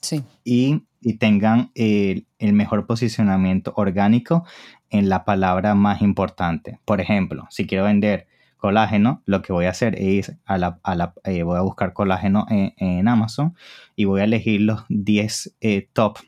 Sí. 0.00 0.22
Y, 0.44 0.82
tengan 1.20 1.70
el, 1.76 2.26
mejor 2.40 2.86
posicionamiento 2.86 3.72
orgánico 3.76 4.44
en 4.90 5.08
la 5.08 5.24
palabra 5.24 5.76
más 5.76 6.02
importante. 6.02 6.80
Por 6.84 7.00
ejemplo, 7.00 7.46
si 7.48 7.66
quiero 7.66 7.84
vender 7.84 8.26
colágeno, 8.66 9.22
lo 9.26 9.42
que 9.42 9.52
voy 9.52 9.66
a 9.66 9.70
hacer 9.70 9.94
es 9.96 10.34
a 10.44 10.58
la, 10.58 11.14
eh, 11.22 11.44
voy 11.44 11.56
a 11.56 11.60
buscar 11.60 11.92
colágeno 11.92 12.46
en, 12.50 13.06
Amazon 13.06 13.54
y 13.94 14.06
voy 14.06 14.22
a 14.22 14.24
elegir 14.24 14.62
los 14.62 14.84
10 14.88 15.54
eh, 15.60 15.88
top 15.92 16.18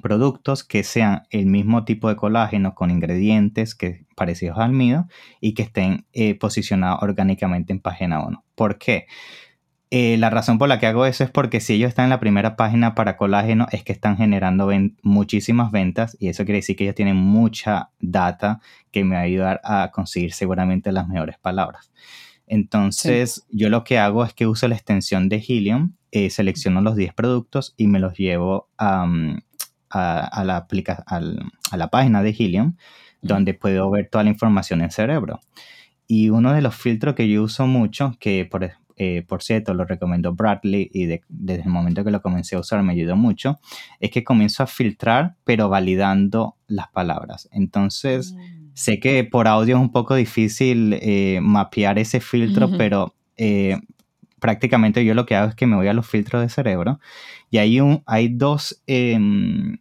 productos 0.00 0.64
que 0.64 0.82
sean 0.82 1.24
el 1.28 1.44
mismo 1.44 1.84
tipo 1.84 2.08
de 2.08 2.16
colágeno 2.16 2.74
con 2.74 2.90
ingredientes 2.90 3.74
que, 3.74 4.06
parecidos 4.16 4.56
al 4.56 4.72
mío 4.72 5.08
y 5.42 5.52
que 5.52 5.64
estén 5.64 6.06
eh, 6.14 6.34
posicionados 6.36 7.02
orgánicamente 7.02 7.74
en 7.74 7.80
página 7.80 8.24
1. 8.24 8.42
¿Por 8.54 8.78
qué? 8.78 9.06
Eh, 9.90 10.18
la 10.18 10.28
razón 10.28 10.58
por 10.58 10.68
la 10.68 10.78
que 10.78 10.86
hago 10.86 11.06
eso 11.06 11.24
es 11.24 11.30
porque 11.30 11.60
si 11.60 11.74
ellos 11.74 11.88
están 11.88 12.04
en 12.04 12.10
la 12.10 12.20
primera 12.20 12.56
página 12.56 12.94
para 12.94 13.16
colágeno 13.16 13.66
es 13.72 13.82
que 13.84 13.92
están 13.92 14.18
generando 14.18 14.70
muchísimas 15.02 15.70
ventas 15.70 16.14
y 16.20 16.28
eso 16.28 16.44
quiere 16.44 16.58
decir 16.58 16.76
que 16.76 16.84
ellos 16.84 16.94
tienen 16.94 17.16
mucha 17.16 17.90
data 17.98 18.60
que 18.90 19.02
me 19.04 19.14
va 19.14 19.22
a 19.22 19.24
ayudar 19.24 19.60
a 19.64 19.90
conseguir 19.90 20.34
seguramente 20.34 20.92
las 20.92 21.08
mejores 21.08 21.38
palabras. 21.38 21.90
Entonces 22.46 23.46
yo 23.50 23.70
lo 23.70 23.82
que 23.84 23.98
hago 23.98 24.24
es 24.24 24.34
que 24.34 24.46
uso 24.46 24.68
la 24.68 24.74
extensión 24.74 25.30
de 25.30 25.42
Helium, 25.46 25.94
eh, 26.10 26.28
selecciono 26.28 26.82
los 26.82 26.96
10 26.96 27.14
productos 27.14 27.74
y 27.78 27.86
me 27.86 27.98
los 27.98 28.14
llevo 28.14 28.68
a, 28.76 29.06
la, 29.90 30.66
a 31.70 31.76
la 31.76 31.88
página 31.88 32.22
de 32.22 32.30
Helium 32.30 32.76
donde 33.22 33.54
puedo 33.54 33.90
ver 33.90 34.08
toda 34.10 34.24
la 34.24 34.30
información 34.30 34.82
en 34.82 34.90
cerebro. 34.90 35.40
Y 36.06 36.30
uno 36.30 36.52
de 36.52 36.62
los 36.62 36.74
filtros 36.74 37.14
que 37.14 37.28
yo 37.28 37.42
uso 37.42 37.66
mucho, 37.66 38.16
que 38.18 38.46
por, 38.46 38.70
eh, 39.00 39.24
por 39.26 39.42
cierto 39.42 39.74
lo 39.74 39.84
recomendó 39.84 40.34
Bradley 40.34 40.90
y 40.92 41.06
desde 41.06 41.62
el 41.62 41.68
momento 41.68 42.02
que 42.02 42.10
lo 42.10 42.20
comencé 42.20 42.56
a 42.56 42.58
usar 42.58 42.82
me 42.82 42.92
ayudó 42.92 43.14
mucho, 43.16 43.60
es 44.00 44.10
que 44.10 44.24
comienzo 44.24 44.64
a 44.64 44.66
filtrar 44.66 45.36
pero 45.44 45.68
validando 45.68 46.56
las 46.66 46.88
palabras. 46.88 47.48
Entonces, 47.52 48.34
mm. 48.34 48.70
sé 48.74 48.98
que 48.98 49.22
por 49.22 49.46
audio 49.46 49.76
es 49.76 49.80
un 49.80 49.92
poco 49.92 50.16
difícil 50.16 50.98
eh, 51.00 51.38
mapear 51.40 51.98
ese 51.98 52.20
filtro, 52.20 52.70
pero 52.76 53.14
eh, 53.36 53.78
prácticamente 54.40 55.04
yo 55.04 55.14
lo 55.14 55.26
que 55.26 55.36
hago 55.36 55.50
es 55.50 55.54
que 55.54 55.66
me 55.66 55.76
voy 55.76 55.86
a 55.86 55.94
los 55.94 56.08
filtros 56.08 56.42
de 56.42 56.48
cerebro 56.48 56.98
y 57.50 57.58
hay, 57.58 57.80
un, 57.80 58.02
hay 58.04 58.28
dos, 58.28 58.82
em, 58.88 59.78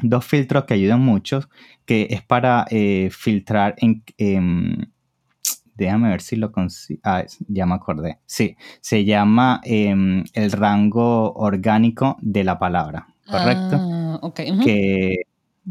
dos 0.00 0.24
filtros 0.24 0.64
que 0.64 0.74
ayudan 0.74 1.00
mucho, 1.00 1.48
que 1.86 2.08
es 2.10 2.22
para 2.22 2.66
filtrar 3.10 3.76
en 3.78 4.02
em, 4.18 4.86
Déjame 5.82 6.10
ver 6.10 6.20
si 6.20 6.36
lo 6.36 6.52
consigo. 6.52 7.00
Ah, 7.04 7.24
ya 7.48 7.66
me 7.66 7.74
acordé. 7.74 8.18
Sí, 8.26 8.56
se 8.80 9.04
llama 9.04 9.60
em, 9.64 10.24
el 10.32 10.52
rango 10.52 11.32
orgánico 11.34 12.16
de 12.20 12.44
la 12.44 12.58
palabra, 12.58 13.08
¿correcto? 13.26 13.76
Ah, 13.78 14.18
ok. 14.22 14.40
Que 14.64 15.22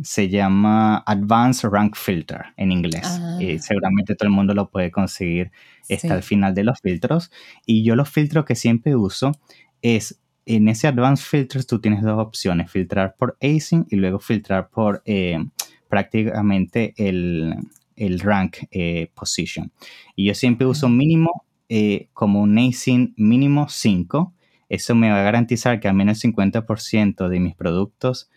se 0.04 0.30
llama 0.30 1.04
Advanced 1.06 1.70
Rank 1.70 1.96
Filter 1.96 2.46
en 2.58 2.72
inglés. 2.72 3.20
Y 3.40 3.56
ah. 3.56 3.60
seguramente 3.60 4.16
todo 4.16 4.28
el 4.28 4.34
mundo 4.34 4.54
lo 4.54 4.70
puede 4.70 4.92
conseguir. 4.92 5.52
Está 5.88 6.14
al 6.14 6.24
final 6.24 6.54
de 6.54 6.64
los 6.64 6.80
filtros. 6.80 7.32
Y 7.66 7.84
yo 7.84 7.96
los 7.96 8.10
filtros 8.10 8.46
que 8.46 8.56
siempre 8.56 8.96
uso 8.96 9.32
es 9.82 10.20
en 10.46 10.68
ese 10.70 10.88
Advanced 10.88 11.26
Filters 11.26 11.68
tú 11.68 11.80
tienes 11.80 12.02
dos 12.02 12.20
opciones, 12.20 12.72
filtrar 12.72 13.16
por 13.18 13.38
async 13.42 13.92
y 13.92 13.96
luego 13.96 14.20
filtrar 14.20 14.70
por 14.70 15.02
eh, 15.06 15.38
prácticamente 15.88 16.94
el, 16.98 17.56
el 18.02 18.20
rank 18.20 18.58
eh, 18.72 19.12
position. 19.14 19.72
Y 20.16 20.26
yo 20.26 20.34
siempre 20.34 20.66
uso 20.66 20.90
mínimo 20.90 21.46
eh, 21.70 22.10
como 22.14 22.42
un 22.42 22.58
async 22.58 23.14
mínimo 23.16 23.68
5. 23.70 24.34
Eso 24.70 24.96
me 24.96 25.12
va 25.12 25.20
a 25.20 25.24
garantizar 25.24 25.80
que 25.80 25.88
al 25.88 25.94
menos 25.94 26.24
el 26.24 26.34
50% 26.34 27.30
de 27.30 27.40
mis 27.40 27.56
productos 27.56 28.32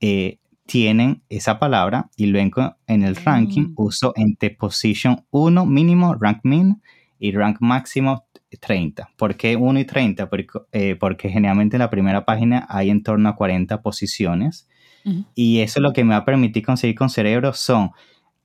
eh, 0.00 0.38
tienen 0.64 1.22
esa 1.28 1.58
palabra 1.58 2.08
y 2.16 2.26
luego 2.26 2.76
en 2.86 3.02
el 3.02 3.16
ranking 3.16 3.68
mm. 3.68 3.74
uso 3.76 4.12
entre 4.16 4.50
position 4.50 5.26
1 5.30 5.66
mínimo, 5.66 6.14
rank 6.14 6.40
min 6.44 6.80
y 7.18 7.32
rank 7.32 7.58
máximo 7.60 8.26
30. 8.60 9.10
¿Por 9.16 9.36
qué 9.36 9.56
1 9.56 9.80
y 9.80 9.84
30? 9.84 10.30
Porque, 10.30 10.96
porque, 10.98 11.28
generalmente 11.28 11.76
en 11.76 11.80
la 11.80 11.90
primera 11.90 12.24
página 12.24 12.66
hay 12.68 12.90
en 12.90 13.02
torno 13.02 13.28
a 13.28 13.36
40 13.36 13.82
posiciones. 13.82 14.68
Y 15.34 15.60
eso 15.60 15.80
lo 15.80 15.92
que 15.92 16.04
me 16.04 16.10
va 16.10 16.18
a 16.18 16.24
permitir 16.24 16.64
conseguir 16.64 16.94
con 16.94 17.10
cerebro 17.10 17.54
son 17.54 17.90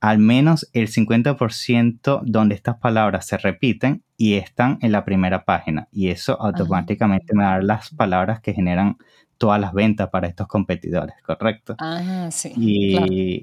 al 0.00 0.18
menos 0.18 0.68
el 0.72 0.88
50% 0.88 2.22
donde 2.24 2.54
estas 2.54 2.76
palabras 2.76 3.26
se 3.26 3.36
repiten 3.36 4.04
y 4.16 4.34
están 4.34 4.78
en 4.80 4.92
la 4.92 5.04
primera 5.04 5.44
página. 5.44 5.88
Y 5.90 6.08
eso 6.08 6.40
automáticamente 6.40 7.34
me 7.34 7.42
da 7.44 7.60
las 7.60 7.90
palabras 7.90 8.40
que 8.40 8.54
generan 8.54 8.96
todas 9.38 9.60
las 9.60 9.72
ventas 9.72 10.10
para 10.10 10.28
estos 10.28 10.46
competidores, 10.46 11.16
¿correcto? 11.24 11.76
Ah, 11.78 12.28
sí. 12.30 12.52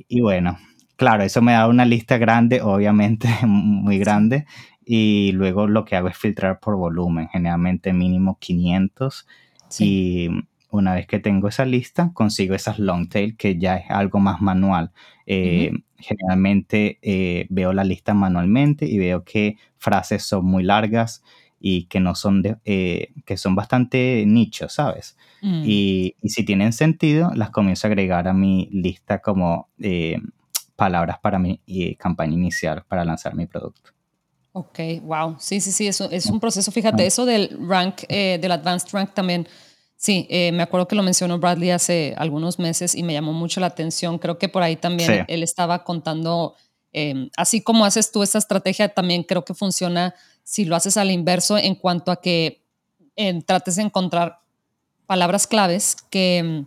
Y, 0.07 0.21
bueno, 0.21 0.57
claro, 0.95 1.23
eso 1.23 1.41
me 1.41 1.53
da 1.53 1.67
una 1.67 1.85
lista 1.85 2.17
grande, 2.17 2.61
obviamente 2.61 3.27
muy 3.45 3.97
grande. 3.97 4.45
Y 4.85 5.31
luego 5.33 5.67
lo 5.67 5.83
que 5.83 5.95
hago 5.95 6.09
es 6.09 6.17
filtrar 6.17 6.59
por 6.59 6.75
volumen, 6.75 7.27
generalmente 7.29 7.91
mínimo 7.91 8.37
500. 8.39 9.27
Y 9.79 10.29
una 10.69 10.93
vez 10.93 11.07
que 11.07 11.19
tengo 11.19 11.47
esa 11.47 11.65
lista, 11.65 12.11
consigo 12.13 12.53
esas 12.53 12.79
long 12.79 13.09
tail, 13.09 13.35
que 13.35 13.57
ya 13.57 13.77
es 13.77 13.89
algo 13.89 14.19
más 14.19 14.41
manual. 14.41 14.91
Eh, 15.25 15.71
generalmente 15.97 16.99
eh, 17.01 17.47
veo 17.49 17.73
la 17.73 17.83
lista 17.83 18.13
manualmente 18.13 18.85
y 18.85 18.97
veo 18.97 19.23
que 19.23 19.57
frases 19.77 20.23
son 20.23 20.45
muy 20.45 20.63
largas 20.63 21.23
y 21.59 21.85
que 21.85 21.99
no 21.99 22.15
son 22.15 22.41
de, 22.41 22.57
eh, 22.65 23.13
que 23.25 23.37
son 23.37 23.55
bastante 23.55 24.23
nichos, 24.27 24.73
¿sabes? 24.73 25.17
Mm. 25.41 25.63
Y, 25.65 26.15
y, 26.21 26.29
si 26.29 26.43
tienen 26.43 26.73
sentido, 26.73 27.31
las 27.33 27.49
comienzo 27.49 27.87
a 27.87 27.89
agregar 27.89 28.27
a 28.27 28.33
mi 28.33 28.69
lista 28.71 29.21
como 29.21 29.69
palabras 30.75 31.17
para 31.19 31.39
mi 31.39 31.59
campaña 31.97 32.33
inicial 32.33 32.83
para 32.87 33.05
lanzar 33.05 33.35
mi 33.35 33.45
producto. 33.45 33.91
Ok, 34.51 34.79
wow. 35.01 35.35
Sí, 35.39 35.59
sí, 35.59 35.71
sí, 35.71 35.87
eso 35.87 36.09
es 36.11 36.27
un 36.27 36.39
proceso. 36.39 36.71
Fíjate, 36.71 37.05
eso 37.05 37.25
del 37.25 37.57
rank, 37.67 38.07
del 38.07 38.51
advanced 38.51 38.89
rank 38.91 39.13
también 39.13 39.47
Sí, 39.97 40.27
eh, 40.29 40.51
me 40.51 40.63
acuerdo 40.63 40.87
que 40.87 40.95
lo 40.95 41.03
mencionó 41.03 41.39
Bradley 41.39 41.71
hace 41.71 42.13
algunos 42.17 42.59
meses 42.59 42.95
y 42.95 43.03
me 43.03 43.13
llamó 43.13 43.33
mucho 43.33 43.59
la 43.59 43.67
atención. 43.67 44.19
Creo 44.19 44.37
que 44.37 44.49
por 44.49 44.61
ahí 44.61 44.75
también 44.75 45.25
él 45.27 45.41
estaba 45.41 45.83
contando, 45.83 46.55
em, 46.91 47.29
así 47.37 47.61
como 47.61 47.85
haces 47.85 48.11
tú 48.11 48.21
esta 48.21 48.37
estrategia, 48.37 48.89
también 48.89 49.23
creo 49.23 49.45
que 49.45 49.53
funciona 49.53 50.13
si 50.43 50.65
lo 50.65 50.75
haces 50.75 50.97
al 50.97 51.11
inverso 51.11 51.57
en 51.57 51.75
cuanto 51.75 52.11
a 52.11 52.21
que 52.21 52.61
em, 53.15 53.41
trates 53.41 53.77
de 53.77 53.83
encontrar 53.83 54.41
palabras 55.07 55.47
claves 55.47 55.95
que 56.09 56.37
em, 56.37 56.65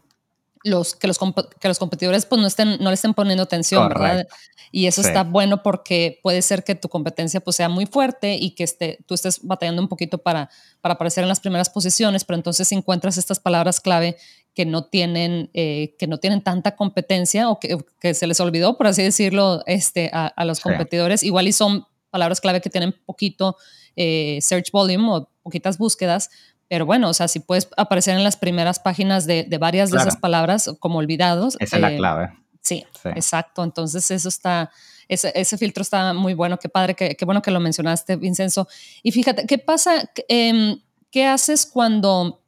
los, 0.68 0.94
que, 0.94 1.06
los, 1.06 1.18
que 1.18 1.68
los 1.68 1.78
competidores 1.78 2.26
pues 2.26 2.40
no, 2.40 2.46
estén, 2.46 2.78
no 2.80 2.90
le 2.90 2.94
estén 2.94 3.14
poniendo 3.14 3.42
atención, 3.42 3.88
¿verdad? 3.88 4.26
Y 4.70 4.86
eso 4.86 5.00
está 5.00 5.24
bueno 5.24 5.62
porque 5.62 6.20
puede 6.22 6.42
ser 6.42 6.62
que 6.62 6.74
tu 6.74 6.88
competencia 6.88 7.40
pues 7.40 7.56
sea 7.56 7.68
muy 7.68 7.86
fuerte 7.86 8.36
y 8.36 8.50
que 8.50 8.64
esté, 8.64 8.98
tú 9.06 9.14
estés 9.14 9.40
batallando 9.42 9.80
un 9.80 9.88
poquito 9.88 10.18
para, 10.18 10.50
para 10.80 10.94
aparecer 10.94 11.22
en 11.22 11.28
las 11.28 11.40
primeras 11.40 11.70
posiciones, 11.70 12.24
pero 12.24 12.36
entonces 12.36 12.70
encuentras 12.72 13.16
estas 13.16 13.40
palabras 13.40 13.80
clave 13.80 14.16
que 14.54 14.66
no 14.66 14.84
tienen, 14.84 15.50
eh, 15.54 15.94
que 15.98 16.06
no 16.06 16.18
tienen 16.18 16.42
tanta 16.42 16.76
competencia 16.76 17.48
o 17.48 17.58
que, 17.58 17.78
que, 18.00 18.12
se 18.12 18.26
les 18.26 18.40
olvidó, 18.40 18.76
por 18.76 18.88
así 18.88 19.02
decirlo, 19.02 19.62
este, 19.66 20.10
a, 20.12 20.26
a 20.26 20.44
los 20.44 20.60
competidores. 20.60 21.22
Igual 21.22 21.48
y 21.48 21.52
son 21.52 21.86
palabras 22.10 22.40
clave 22.40 22.60
que 22.60 22.70
tienen 22.70 22.94
poquito 23.06 23.56
eh, 23.96 24.38
search 24.40 24.70
volume 24.70 25.10
o 25.10 25.28
poquitas 25.42 25.78
búsquedas, 25.78 26.30
pero 26.68 26.84
bueno, 26.84 27.08
o 27.08 27.14
sea, 27.14 27.28
si 27.28 27.40
puedes 27.40 27.68
aparecer 27.76 28.16
en 28.16 28.22
las 28.22 28.36
primeras 28.36 28.78
páginas 28.78 29.26
de, 29.26 29.44
de 29.44 29.58
varias 29.58 29.90
de 29.90 29.96
esas 29.96 30.16
palabras 30.16 30.70
como 30.80 30.98
olvidados. 30.98 31.56
Esa 31.60 31.76
es 31.76 31.82
la 31.82 31.92
eh, 31.92 31.96
clave. 31.96 32.32
Sí, 32.60 32.84
exacto. 33.04 33.64
Entonces 33.64 34.10
eso 34.10 34.28
está, 34.28 34.70
ese, 35.08 35.32
ese, 35.34 35.56
filtro 35.56 35.80
está 35.80 36.12
muy 36.12 36.34
bueno. 36.34 36.58
Qué 36.58 36.68
padre, 36.68 36.94
qué, 36.94 37.16
qué, 37.16 37.24
bueno 37.24 37.40
que 37.40 37.50
lo 37.50 37.60
mencionaste, 37.60 38.16
Vincenzo. 38.16 38.68
Y 39.02 39.12
fíjate, 39.12 39.46
¿qué 39.46 39.56
pasa? 39.56 40.10
Eh, 40.28 40.76
¿Qué 41.10 41.26
haces 41.26 41.64
cuando 41.64 42.42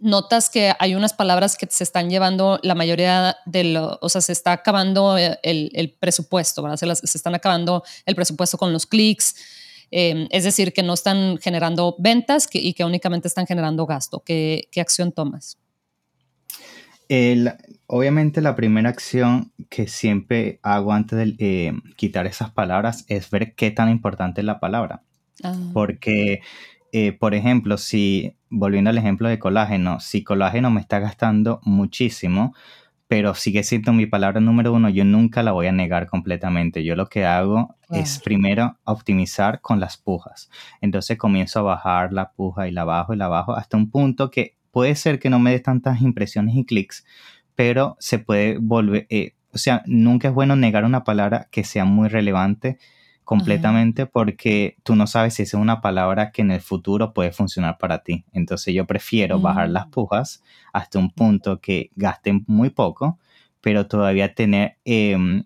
notas 0.00 0.50
que 0.50 0.74
hay 0.80 0.96
unas 0.96 1.12
palabras 1.12 1.56
que 1.56 1.68
se 1.70 1.84
están 1.84 2.10
llevando 2.10 2.58
la 2.62 2.74
mayoría 2.74 3.36
de 3.46 3.64
lo, 3.64 3.98
o 4.02 4.08
sea, 4.08 4.20
se 4.20 4.32
está 4.32 4.52
acabando 4.52 5.16
el, 5.16 5.38
el 5.42 5.90
presupuesto, 5.92 6.62
¿verdad? 6.62 6.76
Se, 6.76 6.86
las, 6.86 6.98
se 6.98 7.16
están 7.16 7.34
acabando 7.36 7.84
el 8.04 8.16
presupuesto 8.16 8.58
con 8.58 8.72
los 8.72 8.84
clics 8.84 9.36
Em, 9.90 10.26
es 10.30 10.44
decir, 10.44 10.72
que 10.72 10.82
no 10.82 10.94
están 10.94 11.38
generando 11.38 11.96
ventas 11.98 12.48
y 12.52 12.74
que 12.74 12.84
únicamente 12.84 13.28
están 13.28 13.46
generando 13.46 13.86
gasto. 13.86 14.22
¿Qué, 14.24 14.68
acción 14.76 15.12
tomas? 15.12 15.58
obviamente 17.86 18.40
la 18.40 18.56
primera 18.56 18.88
acción 18.88 19.52
que 19.68 19.86
siempre 19.86 20.58
hago 20.62 20.92
antes 20.92 21.16
de 21.16 21.36
eh, 21.38 21.72
quitar 21.94 22.26
esas 22.26 22.50
palabras 22.50 23.04
es 23.08 23.30
ver 23.30 23.54
qué 23.54 23.70
tan 23.70 23.88
importante 23.88 24.40
es 24.40 24.44
la 24.44 24.58
palabra. 24.58 25.02
Ah. 25.44 25.54
Porque, 25.72 26.40
eh, 26.92 27.12
por 27.12 27.34
ejemplo, 27.34 27.78
si, 27.78 28.36
volviendo 28.50 28.90
al 28.90 28.98
ejemplo 28.98 29.28
de 29.28 29.38
colágeno, 29.38 30.00
si 30.00 30.24
colágeno 30.24 30.70
me 30.70 30.80
está 30.80 30.98
gastando 30.98 31.60
muchísimo, 31.62 32.54
pero 33.06 33.34
sigue 33.34 33.62
siendo 33.62 33.92
mi 33.92 34.06
palabra 34.06 34.40
número 34.40 34.72
uno, 34.72 34.88
yo 34.88 35.04
nunca 35.04 35.42
la 35.42 35.52
voy 35.52 35.66
a 35.66 35.72
negar 35.72 36.06
completamente. 36.06 36.84
Yo 36.84 36.96
lo 36.96 37.08
que 37.08 37.24
hago 37.24 37.76
es 37.90 38.18
primero 38.18 38.78
optimizar 38.84 39.60
con 39.60 39.78
las 39.78 39.98
pujas. 39.98 40.50
Entonces 40.80 41.18
comienzo 41.18 41.60
a 41.60 41.62
bajar 41.62 42.12
la 42.12 42.32
puja 42.32 42.66
y 42.66 42.72
la 42.72 42.84
bajo 42.84 43.14
y 43.14 43.16
la 43.16 43.28
bajo 43.28 43.54
hasta 43.54 43.76
un 43.76 43.90
punto 43.90 44.30
que 44.30 44.56
puede 44.70 44.96
ser 44.96 45.18
que 45.18 45.30
no 45.30 45.38
me 45.38 45.52
dé 45.52 45.60
tantas 45.60 46.00
impresiones 46.00 46.56
y 46.56 46.64
clics, 46.64 47.04
pero 47.54 47.96
se 48.00 48.18
puede 48.18 48.58
volver, 48.58 49.06
eh, 49.10 49.34
o 49.52 49.58
sea, 49.58 49.82
nunca 49.86 50.28
es 50.28 50.34
bueno 50.34 50.56
negar 50.56 50.84
una 50.84 51.04
palabra 51.04 51.46
que 51.52 51.62
sea 51.62 51.84
muy 51.84 52.08
relevante 52.08 52.78
completamente 53.24 54.06
porque 54.06 54.76
tú 54.82 54.94
no 54.94 55.06
sabes 55.06 55.34
si 55.34 55.42
esa 55.42 55.56
es 55.56 55.60
una 55.60 55.80
palabra 55.80 56.30
que 56.30 56.42
en 56.42 56.50
el 56.50 56.60
futuro 56.60 57.14
puede 57.14 57.32
funcionar 57.32 57.78
para 57.78 58.02
ti. 58.02 58.24
Entonces 58.32 58.74
yo 58.74 58.86
prefiero 58.86 59.40
bajar 59.40 59.70
las 59.70 59.88
mm. 59.88 59.90
pujas 59.90 60.42
hasta 60.72 60.98
un 60.98 61.10
punto 61.10 61.60
que 61.60 61.90
gasten 61.96 62.44
muy 62.46 62.70
poco, 62.70 63.18
pero 63.60 63.86
todavía 63.86 64.34
tener 64.34 64.76
em, 64.84 65.44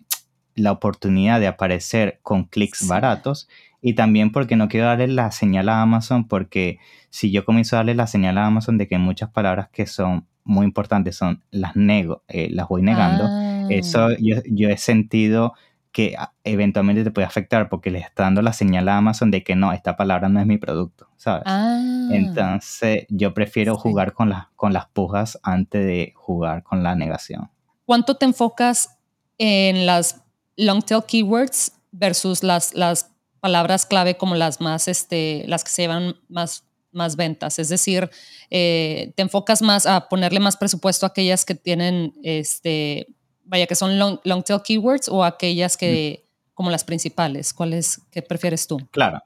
la 0.55 0.73
oportunidad 0.73 1.39
de 1.39 1.47
aparecer 1.47 2.19
con 2.21 2.43
clics 2.43 2.85
baratos 2.85 3.47
y 3.81 3.93
también 3.93 4.33
porque 4.33 4.57
no 4.57 4.67
quiero 4.67 4.87
darle 4.87 5.07
la 5.07 5.31
señal 5.31 5.69
a 5.69 5.81
Amazon 5.81 6.27
porque 6.27 6.79
si 7.09 7.31
yo 7.31 7.45
comienzo 7.45 7.77
a 7.77 7.79
darle 7.79 7.95
la 7.95 8.07
señal 8.07 8.37
a 8.37 8.45
Amazon 8.45 8.77
de 8.77 8.89
que 8.89 8.97
muchas 8.97 9.29
palabras 9.29 9.69
que 9.69 9.85
son 9.85 10.27
muy 10.43 10.65
importantes 10.65 11.15
son 11.15 11.43
las 11.51 11.77
nego, 11.77 12.23
eh, 12.27 12.49
las 12.51 12.67
voy 12.67 12.81
negando, 12.81 13.25
eso 13.69 14.07
ah. 14.07 14.15
yo, 14.19 14.37
yo 14.49 14.69
he 14.69 14.77
sentido 14.77 15.53
que 15.91 16.15
ah, 16.17 16.33
eventualmente 16.43 17.03
te 17.03 17.11
puede 17.11 17.27
afectar 17.27 17.69
porque 17.69 17.91
le 17.91 17.99
está 17.99 18.23
dando 18.23 18.41
la 18.41 18.53
señal 18.53 18.87
a 18.89 18.97
Amazon 18.97 19.31
de 19.31 19.43
que 19.43 19.55
no, 19.55 19.73
esta 19.73 19.97
palabra 19.97 20.29
no 20.29 20.39
es 20.39 20.45
mi 20.45 20.57
producto, 20.57 21.07
¿sabes? 21.17 21.43
Ah. 21.45 22.09
Entonces 22.11 23.05
yo 23.09 23.33
prefiero 23.33 23.75
jugar 23.75 24.13
con, 24.13 24.29
las 24.29 24.47
con 24.55 24.73
las 24.73 24.87
pujas 24.87 25.39
antes 25.43 25.85
de 25.85 26.13
jugar 26.15 26.63
con 26.63 26.83
la 26.83 26.95
negación. 26.95 27.49
¿Cuánto 27.85 28.15
te 28.15 28.25
enfocas 28.25 28.97
en 29.37 29.85
las 29.85 30.21
long 30.57 30.83
tail 30.83 31.03
keywords 31.07 31.71
versus 31.91 32.43
las, 32.43 32.75
las 32.75 33.11
palabras 33.39 33.85
clave 33.85 34.15
como 34.15 34.35
las 34.35 34.61
más, 34.61 34.87
este, 34.87 35.43
las 35.47 35.63
que 35.63 35.71
se 35.71 35.81
llevan 35.83 36.15
más, 36.27 36.65
más 36.91 37.15
ventas? 37.15 37.57
Es 37.57 37.69
decir, 37.69 38.11
eh, 38.51 39.11
¿te 39.15 39.23
enfocas 39.23 39.63
más 39.63 39.87
a 39.87 40.07
ponerle 40.07 40.39
más 40.39 40.55
presupuesto 40.55 41.07
a 41.07 41.09
aquellas 41.09 41.45
que 41.45 41.55
tienen 41.55 42.13
este, 42.21 43.07
vaya, 43.49 43.67
que 43.67 43.75
son 43.75 43.97
long, 43.99 44.43
tail 44.43 44.61
keywords 44.63 45.09
o 45.09 45.23
aquellas 45.23 45.75
que, 45.75 46.25
como 46.53 46.71
las 46.71 46.83
principales? 46.83 47.53
¿Cuáles 47.53 48.01
que 48.11 48.21
prefieres 48.21 48.67
tú? 48.67 48.77
Claro. 48.91 49.21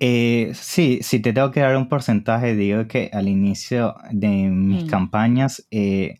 Eh, 0.00 0.52
sí, 0.54 0.98
si 1.02 1.20
te 1.20 1.32
tengo 1.32 1.50
que 1.50 1.60
dar 1.60 1.76
un 1.76 1.88
porcentaje, 1.88 2.54
digo 2.54 2.88
que 2.88 3.10
al 3.12 3.28
inicio 3.28 3.94
de 4.10 4.28
mis 4.28 4.84
mm. 4.84 4.88
campañas, 4.88 5.66
eh, 5.70 6.18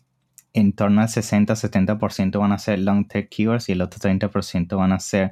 en 0.53 0.73
torno 0.73 1.01
al 1.01 1.07
60-70% 1.07 2.39
van 2.39 2.51
a 2.51 2.59
ser 2.59 2.79
long 2.79 3.07
tail 3.07 3.27
keywords 3.27 3.69
y 3.69 3.73
el 3.73 3.81
otro 3.81 3.99
30% 3.99 4.77
van 4.77 4.91
a 4.91 4.99
ser 4.99 5.31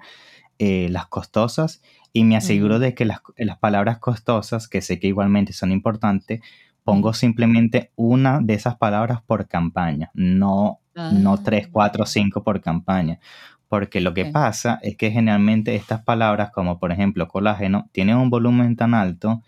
eh, 0.59 0.89
las 0.89 1.07
costosas. 1.07 1.81
Y 2.11 2.25
me 2.25 2.35
aseguro 2.35 2.79
de 2.79 2.93
que 2.93 3.05
las, 3.05 3.21
las, 3.37 3.57
palabras 3.57 3.99
costosas, 3.99 4.67
que 4.67 4.81
sé 4.81 4.99
que 4.99 5.07
igualmente 5.07 5.53
son 5.53 5.71
importantes, 5.71 6.41
pongo 6.83 7.13
simplemente 7.13 7.91
una 7.95 8.41
de 8.41 8.55
esas 8.55 8.75
palabras 8.75 9.21
por 9.21 9.47
campaña, 9.47 10.11
no 10.13 10.80
no 10.95 11.41
3, 11.41 11.67
4, 11.67 12.05
5 12.05 12.43
por 12.43 12.61
campaña. 12.61 13.19
Porque 13.67 14.01
lo 14.01 14.13
que 14.13 14.25
pasa 14.25 14.79
es 14.81 14.97
que 14.97 15.11
generalmente 15.11 15.75
estas 15.75 16.03
palabras, 16.03 16.51
como 16.51 16.77
por 16.77 16.91
ejemplo 16.91 17.29
colágeno, 17.29 17.89
tienen 17.93 18.17
un 18.17 18.29
volumen 18.29 18.75
tan 18.75 18.93
alto 18.93 19.43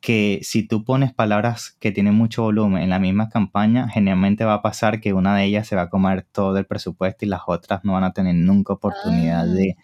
que 0.00 0.40
si 0.42 0.62
tú 0.62 0.84
pones 0.84 1.12
palabras 1.12 1.76
que 1.80 1.90
tienen 1.92 2.14
mucho 2.14 2.42
volumen 2.42 2.82
en 2.82 2.90
la 2.90 2.98
misma 2.98 3.28
campaña, 3.28 3.88
generalmente 3.88 4.44
va 4.44 4.54
a 4.54 4.62
pasar 4.62 5.00
que 5.00 5.12
una 5.12 5.36
de 5.36 5.44
ellas 5.44 5.66
se 5.66 5.76
va 5.76 5.82
a 5.82 5.90
comer 5.90 6.22
todo 6.22 6.56
el 6.56 6.66
presupuesto 6.66 7.24
y 7.24 7.28
las 7.28 7.42
otras 7.46 7.84
no 7.84 7.92
van 7.92 8.04
a 8.04 8.12
tener 8.12 8.36
nunca 8.36 8.72
oportunidad 8.72 9.46
ah. 9.46 9.74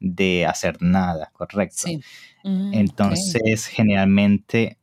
de, 0.00 0.46
hacer 0.46 0.80
nada, 0.80 1.30
¿correcto? 1.32 1.88
Mm, 2.44 2.72
Entonces, 2.72 3.66
generalmente 3.66 4.78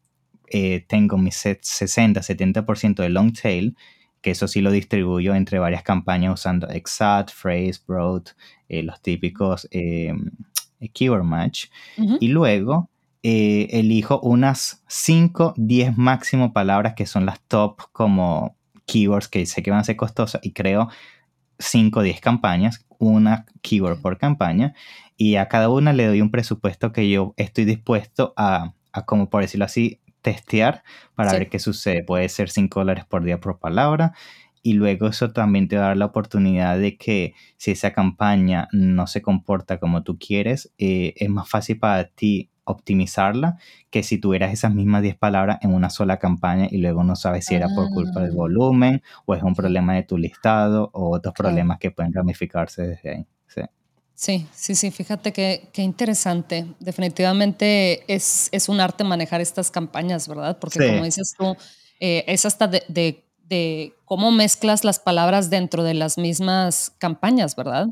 eh, 0.52 0.86
tengo 0.88 1.18
mi 1.18 1.32
60-70% 1.32 2.96
de 2.96 3.10
long 3.10 3.34
tail 3.34 3.76
que 4.26 4.32
eso 4.32 4.48
sí 4.48 4.60
lo 4.62 4.72
distribuyo 4.72 5.36
entre 5.36 5.60
varias 5.60 5.84
campañas 5.84 6.34
usando 6.34 6.68
Exact, 6.70 7.30
Phrase, 7.30 7.80
Broad, 7.88 8.24
eh, 8.68 8.82
los 8.82 9.00
típicos 9.00 9.68
em, 9.70 10.32
keyword 10.94 11.24
match. 11.24 11.66
Y 12.20 12.30
luego 12.30 12.90
eh, 13.22 13.68
elijo 13.70 14.20
unas 14.22 14.84
5, 14.88 15.54
10 15.58 15.98
máximo 16.00 16.54
palabras 16.54 16.96
que 16.96 17.06
son 17.06 17.28
las 17.28 17.40
top 17.42 17.84
como 17.92 18.58
keywords 18.88 19.28
que 19.28 19.46
sé 19.46 19.62
que 19.62 19.70
van 19.70 19.82
a 19.82 19.84
ser 19.84 19.96
costosas 19.96 20.42
y 20.44 20.54
creo 20.54 20.90
5 21.60 22.00
o 22.00 22.02
10 22.02 22.20
campañas, 22.20 22.84
una 22.98 23.46
keyword 23.62 24.02
por 24.02 24.18
campaña 24.18 24.74
y 25.18 25.36
a 25.36 25.48
cada 25.50 25.70
una 25.70 25.94
le 25.94 26.08
doy 26.08 26.22
un 26.22 26.32
presupuesto 26.32 26.92
que 26.92 27.08
yo 27.12 27.36
estoy 27.38 27.66
dispuesto 27.66 28.34
a, 28.38 28.74
a 28.92 29.06
como 29.06 29.30
por 29.30 29.44
decirlo 29.44 29.66
así, 29.66 30.00
testear 30.26 30.84
para 31.14 31.34
ver 31.34 31.50
qué 31.50 31.60
sucede. 31.60 32.04
Puede 32.04 32.28
ser 32.30 32.50
5 32.50 32.80
dólares 32.80 33.06
por 33.06 33.24
día 33.24 33.40
por 33.40 33.60
palabra. 33.60 34.14
Y 34.64 34.74
luego 34.74 35.08
eso 35.08 35.32
también 35.32 35.68
te 35.68 35.78
va 35.78 35.84
a 35.84 35.88
dar 35.90 35.98
la 35.98 36.06
oportunidad 36.06 36.80
de 36.80 36.98
que 36.98 37.36
si 37.58 37.70
esa 37.70 37.94
campaña 37.94 38.68
no 38.72 39.06
se 39.06 39.22
comporta 39.22 39.78
como 39.80 40.02
tú 40.02 40.18
quieres, 40.18 40.74
eh, 40.80 41.14
es 41.18 41.30
más 41.30 41.48
fácil 41.48 41.78
para 41.78 42.06
ti 42.06 42.50
optimizarla 42.64 43.60
que 43.92 44.02
si 44.02 44.18
tuvieras 44.18 44.52
esas 44.52 44.74
mismas 44.74 45.04
10 45.04 45.18
palabras 45.18 45.60
en 45.62 45.72
una 45.72 45.92
sola 45.92 46.18
campaña 46.18 46.68
y 46.72 46.80
luego 46.80 47.04
no 47.04 47.16
sabes 47.16 47.46
si 47.46 47.54
era 47.54 47.68
por 47.76 47.92
culpa 47.92 48.22
del 48.22 48.32
ah. 48.32 48.36
volumen 48.36 49.04
o 49.28 49.36
es 49.36 49.44
un 49.44 49.54
problema 49.54 49.94
de 49.94 50.02
tu 50.02 50.18
listado 50.18 50.90
o 50.94 51.16
otros 51.16 51.36
problemas 51.36 51.78
que 51.78 51.92
pueden 51.92 52.12
ramificarse 52.12 52.88
desde 52.88 53.10
ahí. 53.12 53.28
Sí, 54.16 54.48
sí, 54.54 54.76
sí, 54.76 54.92
fíjate 54.92 55.34
qué 55.34 55.82
interesante. 55.82 56.66
Definitivamente 56.80 58.06
es, 58.14 58.48
es, 58.54 58.70
un 58.70 58.80
arte 58.80 59.04
manejar 59.04 59.42
estas 59.42 59.70
campañas, 59.70 60.28
¿verdad? 60.30 60.58
Porque 60.58 60.80
como 60.88 61.04
dices 61.04 61.36
tú, 61.38 61.58
eh, 62.00 62.24
es 62.28 62.46
hasta 62.46 62.68
de, 62.68 62.84
de, 62.88 63.94
cómo 64.06 64.32
mezclas 64.32 64.86
las 64.86 65.00
palabras 65.00 65.50
dentro 65.50 65.84
de 65.84 65.96
las 65.96 66.18
mismas 66.18 66.94
campañas, 66.98 67.58
¿verdad? 67.58 67.88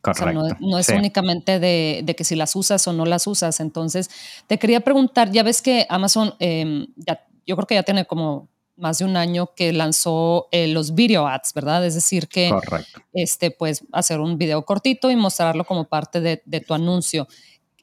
Correcto. 0.00 0.40
O 0.40 0.46
sea, 0.46 0.56
no, 0.60 0.78
es 0.78 0.88
únicamente 0.88 1.60
de, 1.60 2.00
de, 2.02 2.16
que 2.16 2.24
si 2.24 2.34
las 2.34 2.56
usas 2.56 2.86
o 2.88 2.94
no 2.94 3.04
las 3.04 3.26
usas. 3.26 3.60
Entonces, 3.60 4.08
te 4.46 4.58
quería 4.58 4.80
preguntar, 4.80 5.30
ya 5.32 5.42
ves 5.42 5.60
que 5.60 5.86
Amazon, 5.90 6.34
em, 6.38 6.86
ya, 6.96 7.26
yo 7.46 7.56
creo 7.56 7.66
que 7.66 7.74
ya 7.74 7.82
tiene 7.82 8.06
como 8.06 8.48
más 8.76 8.98
de 8.98 9.04
un 9.04 9.16
año 9.16 9.50
que 9.54 9.72
lanzó 9.72 10.48
eh, 10.52 10.68
los 10.68 10.94
video 10.94 11.26
ads, 11.26 11.52
¿verdad? 11.54 11.84
Es 11.84 11.94
decir, 11.94 12.28
que 12.28 12.50
este, 13.12 13.50
pues 13.50 13.84
hacer 13.92 14.20
un 14.20 14.38
video 14.38 14.64
cortito 14.64 15.10
y 15.10 15.16
mostrarlo 15.16 15.64
como 15.64 15.88
parte 15.88 16.20
de, 16.20 16.60
tu 16.60 16.74
anuncio. 16.74 17.26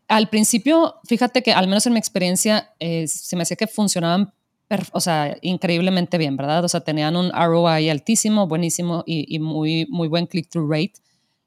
Al 0.07 0.29
principio, 0.29 0.95
fíjate 1.05 1.41
que 1.41 1.53
al 1.53 1.67
menos 1.67 1.85
en 1.87 1.93
mi 1.93 1.99
experiencia, 1.99 2.73
eh, 2.79 3.07
se 3.07 3.35
me 3.35 3.43
hacía 3.43 3.57
que 3.57 3.67
funcionaban 3.67 4.33
o 4.91 4.99
sea, 4.99 5.37
increíblemente 5.41 6.17
bien, 6.17 6.37
¿verdad? 6.37 6.63
O 6.63 6.69
sea, 6.69 6.81
tenían 6.81 7.15
un 7.15 7.31
ROI 7.31 7.89
altísimo, 7.89 8.47
buenísimo 8.47 9.03
y, 9.05 9.39
muy, 9.39 9.85
muy 9.89 10.07
buen 10.07 10.25
click-through 10.25 10.69
rate. 10.69 10.93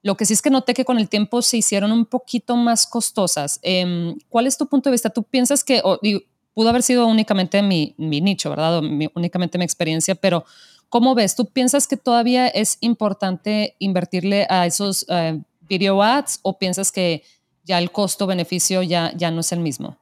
Lo 0.03 0.17
que 0.17 0.25
sí 0.25 0.35
es 0.35 0.43
que 0.43 0.51
noté 0.51 0.75
que 0.75 0.85
con 0.85 0.99
el 0.99 1.09
tiempo 1.09 1.43
se 1.43 1.57
hicieron 1.57 1.91
un 1.91 2.07
poquito 2.07 2.57
más 2.57 2.87
costosas. 2.87 3.59
Em, 3.63 4.17
¿Cuál 4.29 4.47
es 4.47 4.57
tu 4.57 4.69
punto 4.69 4.89
de 4.89 4.93
vista? 4.93 5.11
¿Tú 5.11 5.25
piensas 5.25 5.65
que, 5.65 5.83
pudo 6.57 6.71
haber 6.71 6.83
sido 6.83 7.07
únicamente 7.07 7.61
mi, 7.61 7.95
nicho, 7.99 8.49
¿verdad? 8.49 8.81
Únicamente 9.15 9.59
mi 9.59 9.65
experiencia, 9.65 10.15
pero 10.15 10.47
¿cómo 10.89 11.15
ves? 11.15 11.37
¿Tú 11.37 11.45
piensas 11.45 11.87
que 11.87 11.99
todavía 11.99 12.49
es 12.49 12.79
importante 12.81 13.77
invertirle 13.79 14.47
a 14.49 14.65
esos 14.65 15.05
eh, 15.11 15.39
video 15.69 16.03
ads 16.03 16.41
o 16.41 16.59
piensas 16.59 16.91
que 16.91 17.23
ya 17.65 17.79
el 17.79 17.91
costo-beneficio 17.91 18.83
ya, 18.83 19.13
ya 19.15 19.31
no 19.31 19.41
es 19.41 19.53
el 19.53 19.61
mismo? 19.61 19.99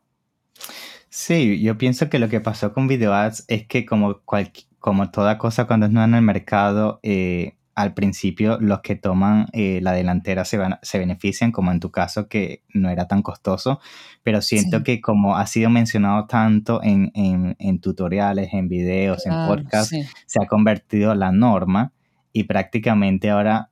Sí, 1.09 1.61
yo 1.61 1.77
pienso 1.77 2.09
que 2.09 2.21
lo 2.21 2.29
que 2.29 2.41
pasó 2.41 2.73
con 2.73 2.87
video 2.87 3.13
ads 3.13 3.45
es 3.49 3.67
que 3.67 3.85
como, 3.85 4.21
como 4.79 5.11
toda 5.11 5.39
cosa 5.39 5.67
cuando 5.67 5.87
es 5.87 5.93
nueva 5.93 6.07
en 6.07 6.15
el 6.15 6.23
mercado, 6.23 7.01
eh, 7.03 7.57
al 7.75 7.95
principio 7.95 8.59
los 8.61 8.81
que 8.81 8.97
toman 8.97 9.47
eh, 9.53 9.81
la 9.83 9.93
delantera 9.93 10.45
se, 10.45 10.59
van, 10.59 10.79
se 10.83 10.99
benefician, 10.99 11.53
como 11.53 11.73
en 11.73 11.81
tu 11.81 11.91
caso 11.91 12.29
que 12.29 12.63
no 12.73 12.91
era 12.91 13.07
tan 13.09 13.23
costoso, 13.23 13.81
pero 14.23 14.41
siento 14.43 14.83
que 14.83 15.01
como 15.01 15.37
ha 15.37 15.47
sido 15.47 15.71
mencionado 15.71 16.27
tanto 16.27 16.81
en, 16.83 17.11
en, 17.15 17.81
tutoriales, 17.81 18.53
en 18.53 18.69
videos, 18.69 19.27
en 19.27 19.33
podcasts, 19.47 19.97
se 20.27 20.43
ha 20.43 20.47
convertido 20.47 21.15
la 21.15 21.33
norma 21.33 21.93
y 22.33 22.45
prácticamente 22.45 23.31
ahora 23.31 23.71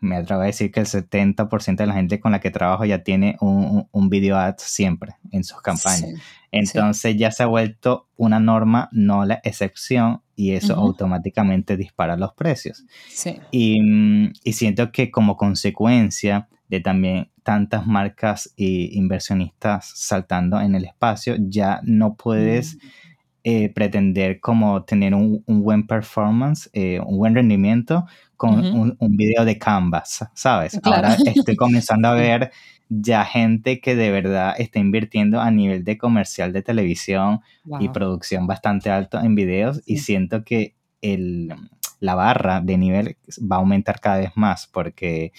me 0.00 0.16
atrevo 0.16 0.42
a 0.42 0.46
decir 0.46 0.70
que 0.70 0.80
el 0.80 0.86
70% 0.86 1.76
de 1.76 1.86
la 1.86 1.94
gente 1.94 2.20
con 2.20 2.32
la 2.32 2.40
que 2.40 2.50
trabajo 2.50 2.84
ya 2.84 3.02
tiene 3.02 3.36
un, 3.40 3.88
un 3.90 4.08
video 4.08 4.36
ad 4.36 4.56
siempre 4.58 5.16
en 5.30 5.44
sus 5.44 5.60
campañas. 5.60 6.20
Entonces 6.50 7.16
ya 7.16 7.30
se 7.30 7.42
ha 7.42 7.46
vuelto 7.46 8.08
una 8.16 8.40
norma, 8.40 8.88
no 8.92 9.24
la 9.24 9.40
excepción, 9.44 10.22
y 10.34 10.52
eso 10.52 10.74
automáticamente 10.74 11.76
dispara 11.76 12.16
los 12.16 12.32
precios. 12.32 12.84
Y, 13.50 13.80
mm, 13.80 14.32
y, 14.44 14.52
siento 14.52 14.92
que 14.92 15.10
como 15.10 15.36
consecuencia 15.36 16.48
de 16.68 16.80
también 16.80 17.30
tantas 17.42 17.86
marcas 17.86 18.54
e 18.56 18.90
inversionistas 18.92 19.90
saltando 19.94 20.60
en 20.60 20.74
el 20.74 20.84
espacio, 20.84 21.36
ya 21.38 21.80
no 21.82 22.14
puedes... 22.14 22.76
Mm. 22.76 22.78
Eh, 23.50 23.70
pretender 23.70 24.40
como 24.40 24.84
tener 24.84 25.14
un, 25.14 25.42
buen 25.46 25.86
performance, 25.86 26.68
eh, 26.74 27.00
un 27.00 27.16
buen 27.16 27.34
rendimiento 27.34 28.04
con 28.36 28.62
un, 28.62 28.94
un, 28.98 29.16
video 29.16 29.46
de 29.46 29.56
Canvas, 29.56 30.28
¿sabes? 30.34 30.78
Ahora 30.82 31.16
estoy 31.24 31.56
comenzando 31.56 32.08
a 32.08 32.14
ver 32.14 32.52
ya 32.90 33.24
gente 33.24 33.80
que 33.80 33.96
de 33.96 34.10
verdad 34.10 34.54
está 34.58 34.80
invirtiendo 34.80 35.40
a 35.40 35.50
nivel 35.50 35.82
de 35.82 35.96
comercial 35.96 36.52
de 36.52 36.60
televisión 36.60 37.40
y 37.80 37.88
producción 37.88 38.46
bastante 38.46 38.90
alto 38.90 39.18
en 39.18 39.34
videos 39.34 39.80
y 39.86 39.96
siento 39.96 40.44
que 40.44 40.74
el, 41.00 41.54
la 42.00 42.14
barra 42.14 42.60
de 42.60 42.76
nivel 42.76 43.16
va 43.40 43.56
a 43.56 43.60
aumentar 43.60 44.00
cada 44.00 44.18
vez 44.18 44.32
más 44.34 44.66
porque 44.66 45.32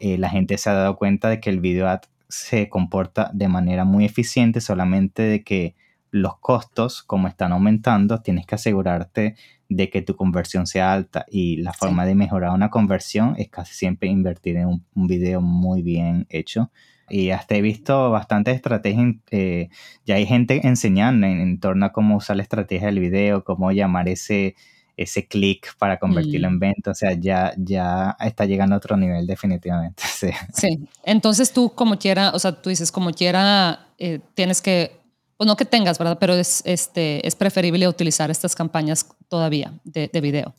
eh, 0.00 0.16
la 0.16 0.30
gente 0.30 0.56
se 0.56 0.70
ha 0.70 0.72
dado 0.72 0.96
cuenta 0.96 1.28
de 1.28 1.38
que 1.38 1.50
el 1.50 1.60
video 1.60 1.86
ad 1.86 2.00
se 2.30 2.70
comporta 2.70 3.30
de 3.34 3.48
manera 3.48 3.84
muy 3.84 4.06
eficiente, 4.06 4.62
solamente 4.62 5.20
de 5.20 5.44
que 5.44 5.74
los 6.12 6.38
costos, 6.38 7.02
como 7.02 7.26
están 7.26 7.52
aumentando, 7.52 8.20
tienes 8.20 8.46
que 8.46 8.54
asegurarte 8.54 9.34
de 9.70 9.88
que 9.88 10.02
tu 10.02 10.14
conversión 10.14 10.66
sea 10.66 10.92
alta 10.92 11.24
y 11.28 11.56
la 11.56 11.72
forma 11.72 12.04
de 12.04 12.14
mejorar 12.14 12.50
una 12.50 12.68
conversión 12.68 13.34
es 13.38 13.48
casi 13.48 13.74
siempre 13.74 14.10
invertir 14.10 14.56
en 14.58 14.68
un, 14.68 15.06
video 15.06 15.40
muy 15.40 15.82
bien 15.82 16.26
hecho. 16.28 16.70
Y 17.08 17.30
hasta 17.30 17.56
he 17.56 17.62
visto 17.62 18.10
bastantes 18.10 18.54
estrategias, 18.54 19.16
eh, 19.30 19.70
ya 20.04 20.16
hay 20.16 20.26
gente 20.26 20.66
enseñando 20.66 21.26
en, 21.26 21.58
torno 21.58 21.86
a 21.86 21.92
cómo 21.92 22.16
usar 22.16 22.36
la 22.36 22.42
estrategia 22.42 22.88
del 22.88 23.00
video, 23.00 23.42
cómo 23.42 23.72
llamar 23.72 24.08
ese, 24.10 24.54
ese 24.98 25.26
clic 25.26 25.74
para 25.78 25.98
convertirlo 25.98 26.48
en 26.48 26.56
mm. 26.56 26.60
venta. 26.60 26.90
O 26.90 26.94
sea, 26.94 27.12
ya, 27.14 27.54
ya 27.56 28.16
está 28.20 28.44
llegando 28.44 28.74
a 28.74 28.78
otro 28.78 28.98
nivel 28.98 29.26
definitivamente. 29.26 30.02
Sí. 30.12 30.28
sí. 30.52 30.88
Entonces 31.04 31.52
tú 31.52 31.72
como 31.74 31.98
quiera, 31.98 32.30
o 32.34 32.38
sea, 32.38 32.60
tú 32.60 32.68
dices 32.68 32.92
como 32.92 33.12
quiera, 33.12 33.88
eh, 33.98 34.20
tienes 34.34 34.62
que 34.62 35.01
pues 35.42 35.48
no 35.48 35.56
que 35.56 35.64
tengas, 35.64 35.98
¿verdad? 35.98 36.18
Pero 36.20 36.34
es, 36.34 36.62
este, 36.64 37.26
es 37.26 37.34
preferible 37.34 37.88
utilizar 37.88 38.30
estas 38.30 38.54
campañas 38.54 39.04
todavía 39.26 39.72
de, 39.82 40.08
de 40.12 40.20
video. 40.20 40.54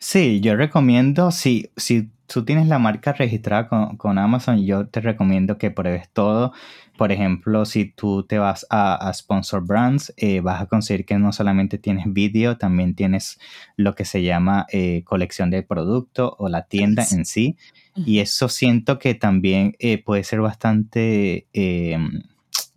Sí, 0.00 0.40
yo 0.40 0.56
recomiendo, 0.56 1.30
si, 1.30 1.70
si 1.76 2.10
tú 2.26 2.44
tienes 2.44 2.66
la 2.66 2.80
marca 2.80 3.12
registrada 3.12 3.68
con, 3.68 3.96
con, 3.96 4.18
Amazon, 4.18 4.66
yo 4.66 4.88
te 4.88 5.00
recomiendo 5.00 5.58
que 5.58 5.70
pruebes 5.70 6.08
todo. 6.12 6.52
Por 6.98 7.12
ejemplo, 7.12 7.64
si 7.64 7.84
tú 7.84 8.24
te 8.24 8.40
vas 8.40 8.66
a, 8.68 8.96
a 8.96 9.14
Sponsor 9.14 9.64
Brands, 9.64 10.12
eh, 10.16 10.40
vas 10.40 10.60
a 10.60 10.66
conseguir 10.66 11.06
que 11.06 11.16
no 11.16 11.32
solamente 11.32 11.78
tienes 11.78 12.12
vídeo, 12.12 12.56
también 12.58 12.96
tienes 12.96 13.38
lo 13.76 13.94
que 13.94 14.04
se 14.04 14.24
llama 14.24 14.66
eh, 14.72 15.04
colección 15.04 15.50
de 15.50 15.62
producto 15.62 16.34
o 16.40 16.48
la 16.48 16.62
tienda 16.62 17.06
en 17.12 17.24
sí. 17.24 17.56
Y 17.94 18.18
eso 18.18 18.48
siento 18.48 18.98
que 18.98 19.14
también 19.14 19.76
eh, 19.78 20.02
puede 20.02 20.24
ser 20.24 20.40
bastante 20.40 21.46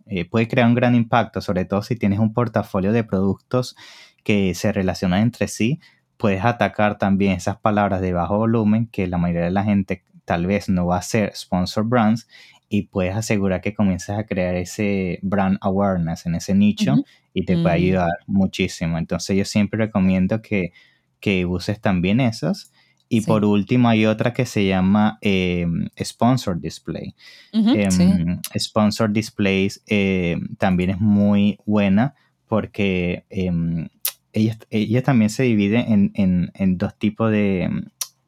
eh, 0.06 0.24
puede 0.24 0.48
crear 0.48 0.68
un 0.68 0.74
gran 0.74 0.94
impacto, 0.94 1.40
sobre 1.40 1.64
todo 1.64 1.82
si 1.82 1.96
tienes 1.96 2.18
un 2.18 2.32
portafolio 2.32 2.92
de 2.92 3.04
productos 3.04 3.76
que 4.22 4.54
se 4.54 4.72
relacionan 4.72 5.22
entre 5.22 5.48
sí. 5.48 5.80
Puedes 6.16 6.44
atacar 6.44 6.98
también 6.98 7.32
esas 7.32 7.56
palabras 7.56 8.00
de 8.00 8.12
bajo 8.12 8.38
volumen 8.38 8.86
que 8.86 9.06
la 9.06 9.18
mayoría 9.18 9.44
de 9.44 9.50
la 9.50 9.64
gente 9.64 10.04
tal 10.24 10.46
vez 10.46 10.68
no 10.68 10.86
va 10.86 10.98
a 10.98 11.02
ser 11.02 11.34
sponsor 11.34 11.84
brands 11.84 12.28
y 12.68 12.82
puedes 12.82 13.14
asegurar 13.14 13.60
que 13.60 13.74
comiences 13.74 14.10
a 14.10 14.24
crear 14.24 14.54
ese 14.54 15.18
brand 15.22 15.58
awareness 15.60 16.26
en 16.26 16.34
ese 16.34 16.54
nicho 16.54 16.96
y 17.32 17.44
te 17.44 17.54
puede 17.54 17.74
mm. 17.74 17.82
ayudar 17.82 18.12
muchísimo. 18.26 18.98
Entonces 18.98 19.36
yo 19.36 19.44
siempre 19.44 19.78
recomiendo 19.78 20.40
que, 20.40 20.72
que 21.20 21.44
uses 21.46 21.80
también 21.80 22.20
esas 22.20 22.72
y 23.08 23.20
por 23.20 23.44
último 23.44 23.88
hay 23.88 24.06
otra 24.06 24.32
que 24.32 24.46
se 24.46 24.66
llama 24.66 25.18
eh, 25.20 25.66
Sponsor 26.02 26.60
Display. 26.60 27.14
Em, 27.52 28.40
Sponsor 28.58 29.12
Displays 29.12 29.82
eh, 29.86 30.36
también 30.58 30.90
es 30.90 31.00
muy 31.00 31.58
buena 31.64 32.14
porque 32.46 33.24
em, 33.30 33.88
ella, 34.32 35.02
también 35.02 35.30
se 35.30 35.44
divide 35.44 35.84
en, 35.88 36.78
dos 36.78 36.98
tipos 36.98 37.30
de, 37.30 37.70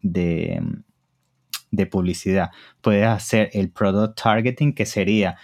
de, 0.02 0.62
de, 1.70 1.86
publicidad. 1.86 2.50
Puedes 2.80 3.06
hacer 3.06 3.50
el 3.54 3.70
product 3.70 4.20
targeting, 4.22 4.72
que 4.72 4.86
sería 4.86 5.36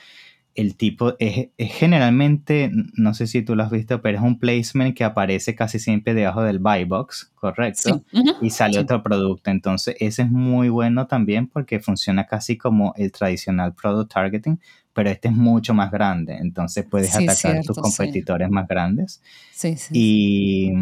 el 0.54 0.76
tipo 0.76 1.14
es, 1.18 1.48
generalmente, 1.58 2.70
no 2.94 3.14
sé 3.14 3.26
si 3.26 3.42
tú 3.42 3.56
lo 3.56 3.62
has 3.62 3.70
visto, 3.70 4.02
pero 4.02 4.18
es 4.18 4.24
un 4.24 4.38
placement 4.38 4.94
que 4.94 5.04
aparece 5.04 5.54
casi 5.54 5.78
siempre 5.78 6.12
debajo 6.12 6.42
del 6.42 6.58
buy 6.58 6.84
box, 6.84 7.32
¿correcto? 7.34 8.04
Y 8.40 8.50
sale 8.50 8.78
otro 8.78 9.02
producto. 9.02 9.50
Entonces, 9.50 9.96
ese 9.98 10.22
es 10.22 10.30
muy 10.30 10.68
bueno 10.68 11.06
también 11.06 11.46
porque 11.46 11.80
funciona 11.80 12.26
casi 12.26 12.58
como 12.58 12.92
el 12.96 13.10
tradicional 13.12 13.74
product 13.74 14.12
targeting, 14.12 14.60
pero 14.92 15.08
este 15.08 15.28
es 15.28 15.34
mucho 15.34 15.72
más 15.72 15.90
grande. 15.90 16.36
Entonces, 16.36 16.84
puedes 16.84 17.16
atacar 17.16 17.56
a 17.56 17.62
tus 17.62 17.78
competidores 17.78 18.50
más 18.50 18.68
grandes. 18.68 19.22
Sí, 19.52 19.76
sí. 19.76 19.90
Y, 19.94 20.72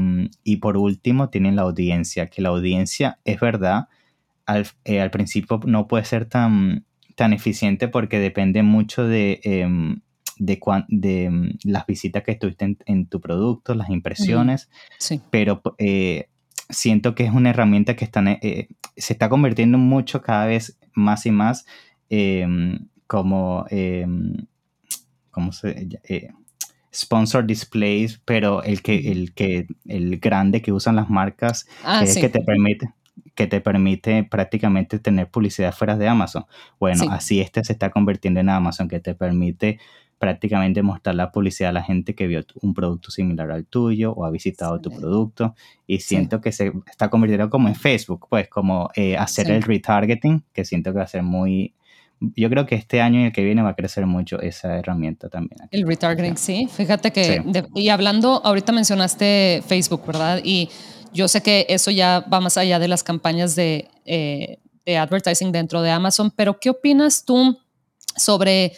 y, 0.42 0.56
por 0.56 0.76
último, 0.76 1.28
tienen 1.28 1.54
la 1.54 1.62
audiencia, 1.62 2.26
que 2.26 2.42
la 2.42 2.48
audiencia 2.48 3.18
es 3.24 3.38
verdad. 3.38 3.88
Al, 4.46 4.66
eh, 4.84 5.00
al 5.00 5.12
principio 5.12 5.60
no 5.64 5.86
puede 5.86 6.04
ser 6.04 6.24
tan 6.24 6.84
tan 7.20 7.34
eficiente 7.34 7.86
porque 7.86 8.18
depende 8.18 8.62
mucho 8.62 9.04
de, 9.04 9.40
em, 9.42 10.00
de, 10.38 10.58
de 10.88 11.24
em, 11.24 11.52
las 11.64 11.84
visitas 11.84 12.22
que 12.22 12.34
tuviste 12.34 12.78
en, 12.86 13.06
tu 13.08 13.20
producto, 13.20 13.74
las 13.74 13.90
impresiones, 13.90 14.70
sí. 14.98 15.20
pero 15.28 15.60
eh, 15.76 16.30
siento 16.70 17.14
que 17.14 17.24
es 17.24 17.32
una 17.34 17.50
herramienta 17.50 17.94
que 17.94 18.06
están, 18.06 18.26
eh, 18.26 18.68
se 18.96 19.12
está 19.12 19.28
convirtiendo 19.28 19.76
mucho 19.76 20.22
cada 20.22 20.46
vez 20.46 20.78
más 20.94 21.26
y 21.26 21.30
más 21.30 21.66
em, 22.08 22.88
como, 23.06 23.66
¿cómo 25.30 25.52
se 25.52 25.88
eh, 26.08 26.30
sponsor 26.90 27.44
displays, 27.44 28.18
pero 28.24 28.62
el 28.62 28.80
que, 28.80 29.12
el 29.12 29.34
que, 29.34 29.66
el 29.84 30.18
grande 30.20 30.62
que 30.62 30.72
usan 30.72 30.96
las 30.96 31.10
marcas, 31.10 31.66
ah, 31.84 32.02
que 32.02 32.18
que 32.18 32.28
te 32.30 32.40
permite, 32.40 32.94
que 33.34 33.46
te 33.46 33.60
permite 33.60 34.24
prácticamente 34.24 34.98
tener 34.98 35.28
publicidad 35.28 35.72
fuera 35.72 35.96
de 35.96 36.08
Amazon. 36.08 36.44
Bueno, 36.78 37.04
así 37.10 37.40
este 37.40 37.64
se 37.64 37.72
está 37.72 37.90
convirtiendo 37.90 38.40
en 38.40 38.48
Amazon, 38.48 38.88
que 38.88 39.00
te 39.00 39.14
permite 39.14 39.78
prácticamente 40.20 40.82
mostrar 40.82 41.14
la 41.14 41.32
publicidad 41.32 41.70
a 41.70 41.72
la 41.72 41.82
gente 41.82 42.14
que 42.14 42.26
vio 42.26 42.44
un 42.60 42.74
producto 42.74 43.10
similar 43.10 43.50
al 43.50 43.64
tuyo 43.64 44.12
o 44.12 44.26
ha 44.26 44.30
visitado 44.30 44.78
tu 44.78 44.90
producto 44.90 45.54
y 45.86 46.00
siento 46.00 46.42
que 46.42 46.52
se 46.52 46.72
está 46.86 47.08
convirtiendo 47.08 47.48
como 47.48 47.68
en 47.68 47.74
Facebook, 47.74 48.26
pues 48.28 48.46
como 48.46 48.90
eh, 48.96 49.16
hacer 49.16 49.50
el 49.50 49.62
retargeting, 49.62 50.44
que 50.52 50.66
siento 50.66 50.92
que 50.92 50.98
va 50.98 51.04
a 51.04 51.08
ser 51.08 51.22
muy... 51.22 51.72
Yo 52.20 52.50
creo 52.50 52.66
que 52.66 52.74
este 52.74 53.00
año 53.00 53.20
y 53.20 53.24
el 53.24 53.32
que 53.32 53.42
viene 53.42 53.62
va 53.62 53.70
a 53.70 53.74
crecer 53.74 54.04
mucho 54.04 54.38
esa 54.42 54.76
herramienta 54.76 55.30
también. 55.30 55.58
El 55.70 55.86
retargeting, 55.86 56.36
sí. 56.36 56.68
Fíjate 56.70 57.12
que, 57.12 57.42
y 57.74 57.88
hablando, 57.88 58.42
ahorita 58.44 58.72
mencionaste 58.72 59.62
Facebook, 59.66 60.06
¿verdad? 60.06 60.42
Y 60.44 60.68
yo 61.12 61.28
sé 61.28 61.42
que 61.42 61.66
eso 61.68 61.90
ya 61.90 62.20
va 62.32 62.40
más 62.40 62.56
allá 62.56 62.78
de 62.78 62.88
las 62.88 63.02
campañas 63.02 63.54
de, 63.56 63.88
eh, 64.04 64.58
de 64.84 64.98
advertising 64.98 65.52
dentro 65.52 65.82
de 65.82 65.90
Amazon, 65.90 66.30
pero 66.30 66.58
¿qué 66.58 66.70
opinas 66.70 67.24
tú 67.24 67.58
sobre 68.16 68.72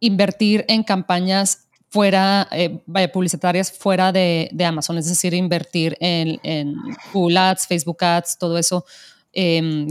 invertir 0.00 0.64
en 0.68 0.82
campañas 0.82 1.66
fuera, 1.88 2.48
eh, 2.50 2.80
publicitarias 3.12 3.70
fuera 3.72 4.12
de, 4.12 4.48
de, 4.52 4.64
Amazon? 4.64 4.98
Es 4.98 5.08
decir, 5.08 5.34
invertir 5.34 5.96
en, 6.00 6.40
en, 6.42 6.74
Google 7.12 7.38
Ads, 7.38 7.66
Facebook 7.66 8.02
Ads, 8.02 8.38
todo 8.38 8.58
eso. 8.58 8.84
Em, 9.32 9.88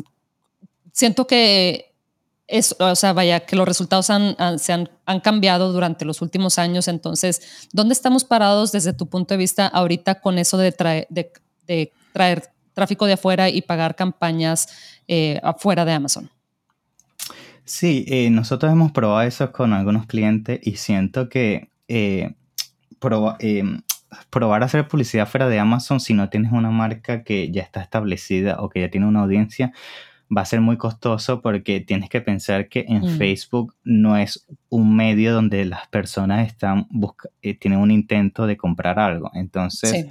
siento 0.92 1.26
que 1.26 1.94
es, 2.48 2.76
o 2.80 2.96
sea, 2.96 3.14
vaya, 3.14 3.40
que 3.42 3.56
los 3.56 3.66
resultados 3.66 4.10
han, 4.10 4.36
se 4.60 4.74
han, 4.74 4.90
han, 5.06 5.22
cambiado 5.22 5.72
durante 5.72 6.04
los 6.04 6.22
últimos 6.22 6.60
años. 6.60 6.90
Entonces, 6.90 7.68
¿dónde 7.72 7.94
estamos 7.94 8.26
parados 8.26 8.74
desde 8.74 8.92
tu 8.92 9.08
punto 9.08 9.34
de 9.34 9.38
vista 9.38 9.68
ahorita 9.68 10.20
con 10.20 10.38
eso 10.38 10.58
de, 10.58 11.06
de 11.10 11.32
de 11.68 11.92
traer 12.14 12.44
tráfico 12.74 13.06
de 13.06 13.14
afuera 13.14 13.50
y 13.50 13.62
pagar 13.62 13.96
campañas 13.96 14.68
eh, 15.08 15.40
afuera 15.44 15.86
de 15.86 15.94
Amazon. 15.94 16.30
Sí, 17.64 18.06
eh, 18.08 18.30
nosotros 18.30 18.72
hemos 18.72 18.92
probado 18.92 19.22
eso 19.22 19.52
con 19.52 19.74
algunos 19.74 20.06
clientes 20.06 20.60
y 20.64 20.76
siento 20.78 21.30
que 21.30 21.70
eh, 21.88 22.34
probar 23.00 24.64
hacer 24.64 24.88
publicidad 24.88 25.28
fuera 25.28 25.48
de 25.48 25.60
Amazon 25.60 26.00
si 26.00 26.14
no 26.14 26.30
tienes 26.30 26.52
una 26.52 26.72
marca 26.72 27.24
que 27.24 27.52
ya 27.52 27.62
está 27.62 27.82
establecida 27.82 28.62
o 28.62 28.70
que 28.70 28.82
ya 28.82 28.90
tiene 28.90 29.08
una 29.08 29.22
audiencia, 29.22 29.74
va 30.36 30.42
a 30.42 30.46
ser 30.46 30.62
muy 30.62 30.78
costoso 30.78 31.42
porque 31.42 31.82
tienes 31.82 32.10
que 32.10 32.22
pensar 32.22 32.70
que 32.70 32.86
en 32.88 33.02
mm. 33.02 33.18
Facebook 33.18 33.76
no 33.84 34.16
es 34.18 34.46
un 34.70 34.96
medio 34.96 35.34
donde 35.34 35.66
las 35.66 35.88
personas 35.88 36.48
están 36.48 36.88
eh, 37.42 37.56
tienen 37.56 37.80
un 37.80 37.92
intento 37.92 38.48
de 38.48 38.56
comprar 38.56 38.98
algo. 38.98 39.30
Entonces, 39.34 40.08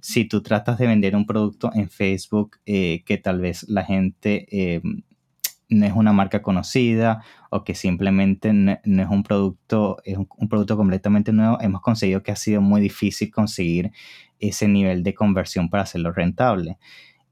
si 0.00 0.26
tú 0.26 0.42
tratas 0.42 0.78
de 0.78 0.86
vender 0.86 1.16
un 1.16 1.26
producto 1.26 1.70
en 1.74 1.88
Facebook 1.90 2.58
eh, 2.66 3.02
que 3.04 3.18
tal 3.18 3.40
vez 3.40 3.68
la 3.68 3.84
gente 3.84 4.46
eh, 4.50 4.80
no 5.68 5.86
es 5.86 5.92
una 5.92 6.12
marca 6.12 6.40
conocida 6.40 7.22
o 7.50 7.64
que 7.64 7.74
simplemente 7.74 8.52
no, 8.52 8.72
es 9.02 9.08
un 9.08 9.22
producto, 9.24 9.96
es 10.04 10.16
un, 10.16 10.48
producto 10.48 10.76
completamente 10.76 11.32
nuevo, 11.32 11.60
hemos 11.60 11.80
conseguido 11.80 12.22
que 12.22 12.32
ha 12.32 12.36
sido 12.36 12.60
muy 12.60 12.80
difícil 12.80 13.30
conseguir 13.30 13.90
ese 14.38 14.68
nivel 14.68 15.02
de 15.02 15.14
conversión 15.14 15.68
para 15.68 15.82
hacerlo 15.82 16.12
rentable. 16.12 16.78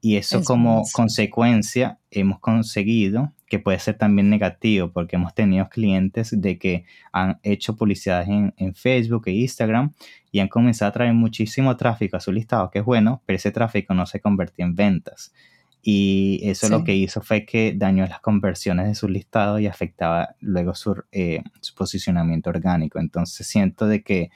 Y 0.05 0.17
eso 0.17 0.43
como 0.43 0.83
consecuencia 0.91 1.97
hemos 2.11 2.41
conseguido, 2.41 3.31
que 3.47 3.59
puede 3.59 3.79
ser 3.79 3.97
también 3.97 4.29
negativo, 4.29 4.91
porque 4.91 5.15
hemos 5.15 5.33
tenido 5.33 5.69
clientes 5.69 6.35
de 6.41 6.59
que 6.59 6.83
han 7.13 7.39
hecho 7.41 7.77
publicidad 7.77 8.25
en, 8.27 8.75
Facebook 8.75 9.23
e 9.27 9.31
Instagram 9.31 9.93
y 10.29 10.39
han 10.39 10.49
comenzado 10.49 10.89
a 10.89 10.91
traer 10.91 11.13
muchísimo 11.13 11.77
tráfico 11.77 12.17
a 12.17 12.19
su 12.19 12.33
listado, 12.33 12.69
que 12.69 12.79
es 12.79 12.85
bueno, 12.85 13.23
pero 13.25 13.37
ese 13.37 13.51
tráfico 13.51 13.93
no 13.93 14.05
se 14.05 14.19
convirtió 14.19 14.65
en 14.65 14.75
ventas. 14.75 15.33
Y 15.81 16.41
eso 16.43 16.67
lo 16.67 16.83
que 16.83 16.97
hizo 16.97 17.21
fue 17.21 17.45
que 17.45 17.73
dañó 17.73 18.05
las 18.05 18.19
conversiones 18.19 18.87
de 18.87 18.95
su 18.95 19.07
listado 19.07 19.57
y 19.57 19.67
afectaba 19.67 20.35
luego 20.41 20.75
su, 20.75 21.01
eh, 21.13 21.43
su 21.61 21.75
posicionamiento 21.75 22.49
orgánico. 22.49 22.99
Entonces 22.99 23.47
siento 23.47 23.87
de 23.87 24.03
que 24.03 24.31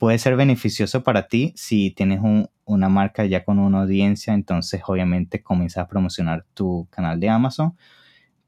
puede 0.00 0.18
ser 0.18 0.34
beneficioso 0.34 1.02
para 1.04 1.28
ti 1.28 1.52
si 1.56 1.90
tienes 1.90 2.20
una 2.64 2.88
marca 2.88 3.26
ya 3.26 3.44
con 3.44 3.58
una 3.58 3.82
audiencia, 3.82 4.32
entonces 4.32 4.80
obviamente 4.86 5.42
comienzas 5.42 5.84
a 5.84 5.88
promocionar 5.88 6.46
tu 6.54 6.88
canal 6.88 7.20
de 7.20 7.28
Amazon, 7.28 7.76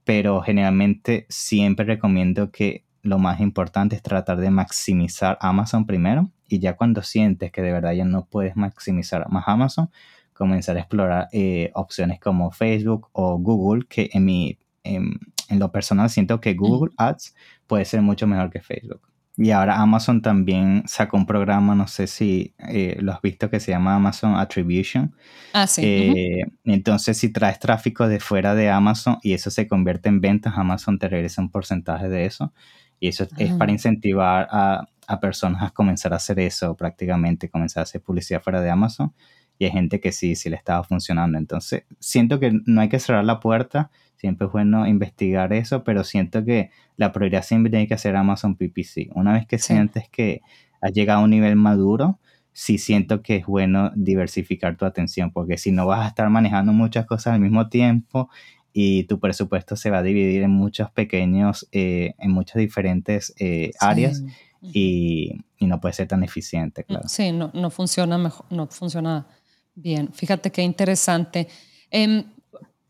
pero 0.03 0.41
generalmente 0.41 1.27
siempre 1.29 1.85
recomiendo 1.85 2.51
que 2.51 2.87
lo 3.03 3.19
más 3.19 3.38
importante 3.41 3.95
es 3.95 4.03
tratar 4.03 4.38
de 4.38 4.51
maximizar 4.51 5.37
Amazon 5.43 5.85
primero 5.85 6.31
y 6.49 6.59
ya 6.59 6.75
cuando 6.75 7.03
sientes 7.03 7.53
que 7.53 7.61
de 7.61 7.73
verdad 7.73 7.93
ya 7.93 8.07
no 8.07 8.25
puedes 8.25 8.57
maximizar 8.57 9.29
más 9.29 9.45
Amazon, 9.47 9.91
comenzar 10.33 10.79
a 10.79 10.81
explorar 10.81 11.29
eh, 11.33 11.71
opciones 11.75 12.19
como 12.19 12.51
Facebook 12.51 13.11
o 13.12 13.37
Google, 13.38 13.85
que 13.91 14.09
en, 14.15 14.25
mi, 14.25 14.59
en, 14.85 15.21
lo 15.51 15.71
personal 15.71 16.09
siento 16.09 16.41
que 16.41 16.55
Google 16.55 16.95
Ads 16.97 17.35
puede 17.67 17.85
ser 17.85 18.01
mucho 18.01 18.27
mejor 18.27 18.49
que 18.49 18.62
Facebook. 18.62 19.12
Y 19.37 19.51
ahora 19.51 19.81
Amazon 19.81 20.21
también 20.21 20.83
sacó 20.87 21.16
un 21.16 21.25
programa, 21.25 21.75
no 21.75 21.87
sé 21.87 22.07
si 22.07 22.55
eh, 22.59 22.99
lo 23.01 23.12
has 23.12 23.23
visto, 23.23 23.49
que 23.49 23.61
se 23.61 23.71
llama 23.71 23.95
Amazon 23.95 24.37
Attribution. 24.37 25.14
Ah, 25.55 25.66
sí. 25.66 25.83
Eh, 25.85 26.42
entonces, 26.64 27.16
si 27.16 27.31
traes 27.33 27.59
tráfico 27.59 28.09
de 28.09 28.21
fuera 28.21 28.55
de 28.55 28.68
Amazon 28.68 29.18
y 29.23 29.33
eso 29.33 29.51
se 29.51 29.66
convierte 29.66 30.11
en 30.11 30.21
ventas, 30.21 30.53
Amazon 30.57 30.99
te 30.99 31.09
regresa 31.09 31.40
un 31.40 31.51
porcentaje 31.51 32.11
de 32.11 32.27
eso. 32.27 32.53
Y 33.01 33.09
eso 33.09 33.27
es 33.38 33.53
para 33.55 33.73
incentivar 33.73 34.49
a, 34.51 34.87
a, 35.07 35.21
personas 35.21 35.62
a 35.62 35.71
comenzar 35.71 36.12
a 36.12 36.16
hacer 36.16 36.38
eso 36.38 36.77
prácticamente, 36.77 37.49
comenzar 37.49 37.81
a 37.81 37.85
hacer 37.85 38.03
publicidad 38.03 38.42
fuera 38.42 38.61
de 38.61 38.71
Amazon. 38.71 39.12
Y 39.59 39.67
hay 39.67 39.71
gente 39.71 40.01
que 40.01 40.12
sí, 40.12 40.35
sí 40.35 40.51
le 40.51 40.57
estaba 40.57 40.83
funcionando. 40.85 41.38
Entonces, 41.38 41.85
siento 41.99 42.41
que 42.41 42.53
no 42.67 42.81
hay 42.81 42.88
que 42.88 42.99
cerrar 42.99 43.25
la 43.25 43.41
puerta 43.41 43.91
Siempre 44.23 44.47
es 44.47 44.53
bueno 44.53 44.87
investigar 44.87 45.53
eso, 45.53 45.83
pero 45.83 46.05
siento 46.05 46.45
que 46.45 46.71
la 46.97 47.11
prioridad 47.11 47.43
siempre 47.43 47.71
tiene 47.71 47.88
que 47.88 47.99
ser 47.99 48.15
Amazon 48.15 48.55
PPC. 48.55 49.11
Una 49.17 49.33
vez 49.33 49.49
que 49.49 49.59
sientes 49.59 50.09
que 50.09 50.43
has 50.81 50.93
llegado 50.93 51.23
a 51.23 51.25
un 51.25 51.31
nivel 51.31 51.57
maduro, 51.57 52.21
sí 52.53 52.79
siento 52.79 53.21
que 53.21 53.35
es 53.38 53.47
bueno 53.47 53.91
diversificar 53.97 54.77
tu 54.77 54.85
atención, 54.85 55.33
porque 55.33 55.59
si 55.59 55.73
no 55.73 55.87
vas 55.87 56.05
a 56.05 56.07
estar 56.07 56.31
manejando 56.31 56.73
muchas 56.73 57.05
cosas 57.05 57.35
al 57.35 57.41
mismo 57.41 57.69
tiempo 57.69 58.31
y 58.73 59.03
tu 59.09 59.19
presupuesto 59.19 59.75
se 59.75 59.91
va 59.91 59.99
a 59.99 60.03
dividir 60.05 60.45
en 60.45 60.53
muchos 60.53 60.88
pequeños, 60.93 61.67
eh, 61.73 62.15
en 62.19 62.31
muchas 62.31 62.59
diferentes 62.59 63.35
eh, 63.41 63.73
áreas 63.81 64.23
y, 64.62 65.33
no 65.59 65.81
puede 65.81 65.95
ser 65.95 66.07
tan 66.07 66.23
eficiente, 66.23 66.85
claro. 66.85 67.09
Sí, 67.09 67.33
no, 67.33 67.51
no 67.55 67.71
funciona 67.71 68.19
mejor, 68.19 68.47
no 68.51 68.69
funciona 68.69 69.27
bien. 69.74 70.12
Fíjate 70.12 70.50
qué 70.50 70.62
interesante. 70.62 71.48
Em, 71.90 72.24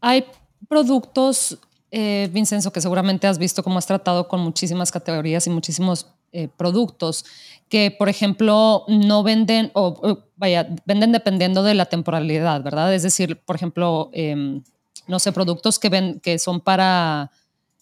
hay 0.01 0.25
productos, 0.69 1.59
eh, 1.91 2.29
Vincenzo, 2.33 2.73
que 2.73 2.81
seguramente 2.81 3.27
has 3.27 3.39
visto 3.39 3.63
cómo 3.63 3.79
has 3.79 3.87
tratado 3.87 4.29
con 4.29 4.41
muchísimas 4.41 4.91
categorías 4.91 5.47
y 5.47 5.51
muchísimos 5.51 6.07
eh, 6.33 6.49
productos 6.57 7.25
que, 7.69 7.91
por 7.91 8.09
ejemplo, 8.09 8.85
no 8.89 9.23
venden 9.23 9.71
o, 9.75 10.25
vaya, 10.37 10.69
venden 10.87 11.13
dependiendo 11.13 11.63
de 11.63 11.75
la 11.75 11.87
temporalidad, 11.87 12.63
¿verdad? 12.63 12.95
Es 12.95 13.03
decir, 13.03 13.41
por 13.45 13.57
ejemplo, 13.57 14.11
em, 14.13 14.63
no 15.07 15.19
sé, 15.19 15.33
productos 15.33 15.79
que, 15.79 15.89
ven, 15.89 16.21
que 16.21 16.39
son 16.39 16.61
para 16.61 17.31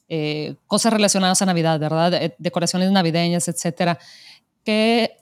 eh, 0.09 0.57
cosas 0.67 0.93
relacionadas 0.93 1.41
a 1.43 1.47
Navidad, 1.47 1.79
¿verdad? 1.79 2.33
decoraciones 2.39 2.91
navideñas, 2.91 3.47
etcétera. 3.47 3.99
¿Qué 4.65 5.20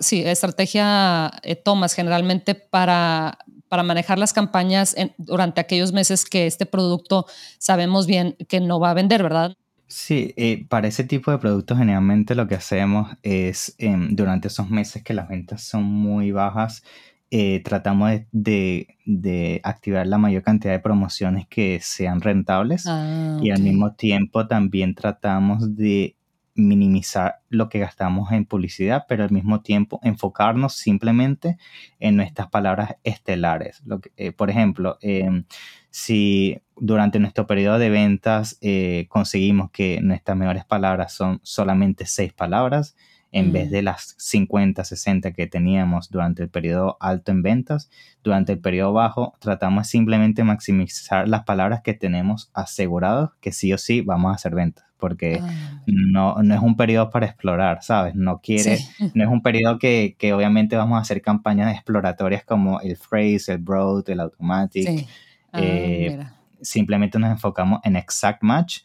sí, 0.00 0.22
estrategia 0.24 1.30
tomas 1.64 1.94
generalmente 1.94 2.54
para 2.54 3.38
para 3.68 3.82
manejar 3.82 4.18
las 4.18 4.32
campañas 4.32 4.94
durante 5.18 5.60
aquellos 5.60 5.92
meses 5.92 6.24
que 6.24 6.46
este 6.46 6.66
producto 6.66 7.26
sabemos 7.58 8.06
bien 8.06 8.36
que 8.48 8.60
no 8.60 8.78
va 8.80 8.90
a 8.90 8.94
vender, 8.94 9.22
¿verdad? 9.22 9.56
Sí, 9.88 10.34
eh, 10.36 10.66
para 10.68 10.88
ese 10.88 11.04
tipo 11.04 11.30
de 11.30 11.38
productos 11.38 11.78
generalmente 11.78 12.34
lo 12.34 12.48
que 12.48 12.56
hacemos 12.56 13.16
es 13.22 13.74
em, 13.78 14.14
durante 14.16 14.48
esos 14.48 14.68
meses 14.68 15.02
que 15.02 15.14
las 15.14 15.28
ventas 15.28 15.62
son 15.62 15.84
muy 15.84 16.32
bajas, 16.32 16.82
eh, 17.30 17.62
tratamos 17.64 18.12
de, 18.32 19.60
activar 19.62 20.06
la 20.06 20.18
mayor 20.18 20.42
cantidad 20.42 20.72
de 20.72 20.80
promociones 20.80 21.46
que 21.48 21.78
sean 21.82 22.20
rentables 22.20 22.84
ah, 22.88 23.38
y 23.40 23.50
al 23.50 23.62
mismo 23.62 23.94
tiempo 23.94 24.46
también 24.46 24.94
tratamos 24.94 25.76
de 25.76 26.15
minimizar 26.56 27.40
lo 27.48 27.68
que 27.68 27.78
gastamos 27.78 28.32
en 28.32 28.44
publicidad, 28.44 29.04
pero 29.08 29.24
al 29.24 29.30
mismo 29.30 29.60
tiempo 29.60 30.00
enfocarnos 30.02 30.74
simplemente 30.74 31.58
en 32.00 32.16
nuestras 32.16 32.48
palabras 32.48 32.96
estelares. 33.04 33.82
Lo 33.84 34.00
eh, 34.16 34.32
por 34.32 34.50
ejemplo, 34.50 34.98
em, 35.00 35.44
si 35.90 36.60
durante 36.76 37.18
nuestro 37.18 37.46
periodo 37.46 37.78
de 37.78 37.90
ventas 37.90 38.58
eh, 38.60 39.06
conseguimos 39.08 39.70
que 39.70 40.00
nuestras 40.02 40.36
mejores 40.36 40.64
palabras 40.64 41.12
son 41.12 41.40
solamente 41.42 42.06
seis 42.06 42.32
palabras, 42.32 42.96
en 43.32 43.52
vez 43.52 43.68
mm. 43.68 43.70
de 43.70 43.82
las 43.82 44.14
50, 44.18 44.84
60 44.84 45.32
que 45.32 45.46
teníamos 45.46 46.10
durante 46.10 46.42
el 46.42 46.48
periodo 46.48 46.96
alto 47.00 47.32
en 47.32 47.42
ventas, 47.42 47.90
durante 48.22 48.52
el 48.52 48.60
periodo 48.60 48.92
bajo 48.92 49.34
tratamos 49.40 49.88
simplemente 49.88 50.44
maximizar 50.44 51.28
las 51.28 51.44
palabras 51.44 51.82
que 51.82 51.92
tenemos 51.94 52.50
asegurados 52.54 53.30
que 53.40 53.52
sí 53.52 53.72
o 53.72 53.78
sí 53.78 54.00
vamos 54.00 54.32
a 54.32 54.36
hacer 54.36 54.54
ventas 54.54 54.85
porque 54.98 55.40
ah. 55.42 55.82
no, 55.86 56.42
no, 56.42 56.54
es 56.54 56.60
un 56.60 56.76
periodo 56.76 57.10
para 57.10 57.26
explorar, 57.26 57.82
¿sabes? 57.82 58.14
No 58.14 58.40
quiere, 58.40 58.78
no 59.14 59.24
es 59.24 59.30
un 59.30 59.42
periodo 59.42 59.78
que, 59.78 60.16
que, 60.18 60.32
obviamente 60.32 60.76
vamos 60.76 60.98
a 60.98 61.02
hacer 61.02 61.22
campañas 61.22 61.74
exploratorias 61.74 62.44
como 62.44 62.80
el 62.80 62.96
phrase, 62.96 63.52
el 63.52 63.58
broad, 63.58 64.08
el 64.08 64.20
automatic. 64.20 65.06
Ah, 65.52 65.60
eh, 65.62 66.18
simplemente 66.60 67.18
nos 67.18 67.30
enfocamos 67.30 67.80
en 67.84 67.96
exact 67.96 68.42
match 68.42 68.80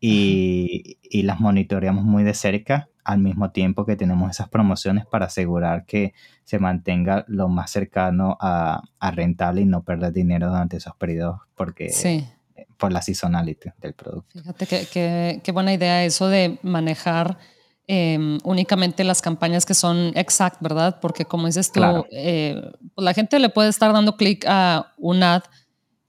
y, 0.00 0.98
y, 1.02 1.22
las 1.22 1.40
monitoreamos 1.40 2.04
muy 2.04 2.22
de 2.22 2.34
cerca 2.34 2.88
al 3.02 3.18
mismo 3.20 3.50
tiempo 3.50 3.86
que 3.86 3.96
tenemos 3.96 4.30
esas 4.30 4.48
promociones 4.48 5.06
para 5.06 5.26
asegurar 5.26 5.86
que 5.86 6.12
se 6.44 6.58
mantenga 6.58 7.24
lo 7.28 7.48
más 7.48 7.70
cercano 7.70 8.36
a, 8.40 8.82
a 8.98 9.10
rentable 9.10 9.62
y 9.62 9.64
no 9.64 9.84
perder 9.84 10.12
dinero 10.12 10.48
durante 10.48 10.76
esos 10.76 10.94
periodos 10.96 11.40
porque 11.54 11.90
sí 11.90 12.26
por 12.76 12.92
la 12.92 13.02
seasonality 13.02 13.70
del 13.80 13.94
producto. 13.94 14.38
Fíjate 14.38 14.86
qué 15.42 15.52
buena 15.52 15.72
idea 15.72 16.04
eso 16.04 16.28
de 16.28 16.58
manejar 16.62 17.38
em, 17.86 18.38
únicamente 18.44 19.04
las 19.04 19.22
campañas 19.22 19.64
que 19.64 19.74
son 19.74 20.12
exact, 20.14 20.60
¿verdad? 20.60 20.98
Porque 21.00 21.24
como 21.24 21.46
dices 21.46 21.70
tú, 21.70 21.82
eh, 22.10 22.60
pues 22.94 23.04
la 23.04 23.14
gente 23.14 23.38
le 23.38 23.48
puede 23.48 23.68
estar 23.68 23.92
dando 23.92 24.16
clic 24.16 24.44
a 24.48 24.92
un 24.98 25.22
ad, 25.22 25.42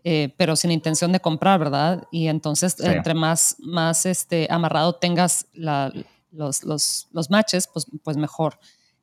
eh, 0.04 0.34
pero 0.38 0.56
sin 0.56 0.72
intención 0.72 1.12
de 1.12 1.20
comprar, 1.20 1.60
¿verdad? 1.60 2.04
Y 2.12 2.28
entonces, 2.28 2.80
entre 2.80 3.14
más, 3.14 3.58
más 3.60 4.06
este, 4.06 4.48
amarrado 4.50 4.96
tengas 4.96 5.48
los, 5.54 6.64
los, 6.64 7.08
los 7.12 7.30
matches, 7.30 7.68
pues, 7.68 7.86
pues 8.04 8.18
mejor. 8.18 8.58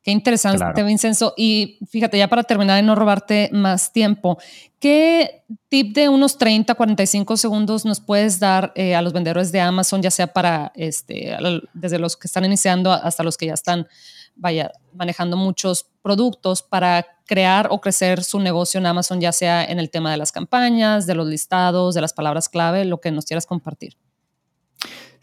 Qué 0.05 0.11
interesante, 0.11 0.83
Vincenzo. 0.83 1.33
Y 1.35 1.79
fíjate, 1.89 2.19
ya 2.19 2.27
para 2.27 2.43
terminar 2.43 2.81
y 2.81 2.85
no 2.85 2.93
robarte 2.93 3.49
más 3.51 3.91
tiempo, 3.91 4.37
¿qué 4.79 5.43
tip 5.67 5.95
de 5.95 6.09
unos 6.09 6.37
30, 6.37 6.75
45 6.75 7.35
segundos 7.37 7.85
nos 7.85 8.01
puedes 8.01 8.39
dar 8.39 8.71
eh, 8.75 8.93
a 8.93 9.01
los 9.01 9.13
vendedores 9.13 9.51
de 9.51 9.61
Amazon, 9.61 10.03
ya 10.03 10.11
sea 10.11 10.27
para, 10.27 10.71
este, 10.75 11.35
desde 11.73 11.97
los 11.97 12.17
que 12.17 12.27
están 12.27 12.45
iniciando 12.45 12.91
hasta 12.91 13.23
los 13.23 13.35
que 13.35 13.47
ya 13.47 13.55
están, 13.55 13.87
vaya, 14.35 14.71
manejando 14.93 15.37
muchos 15.37 15.87
productos 16.03 16.61
para 16.61 17.07
crear 17.25 17.69
o 17.71 17.81
crecer 17.81 18.23
su 18.23 18.39
negocio 18.39 18.79
en 18.79 18.85
Amazon, 18.85 19.19
ya 19.19 19.31
sea 19.31 19.65
en 19.65 19.79
el 19.79 19.89
tema 19.89 20.11
de 20.11 20.17
las 20.17 20.31
campañas, 20.31 21.07
de 21.07 21.15
los 21.15 21.25
listados, 21.25 21.95
de 21.95 22.01
las 22.01 22.13
palabras 22.13 22.47
clave, 22.47 22.85
lo 22.85 23.01
que 23.01 23.09
nos 23.09 23.25
quieras 23.25 23.47
compartir? 23.47 23.97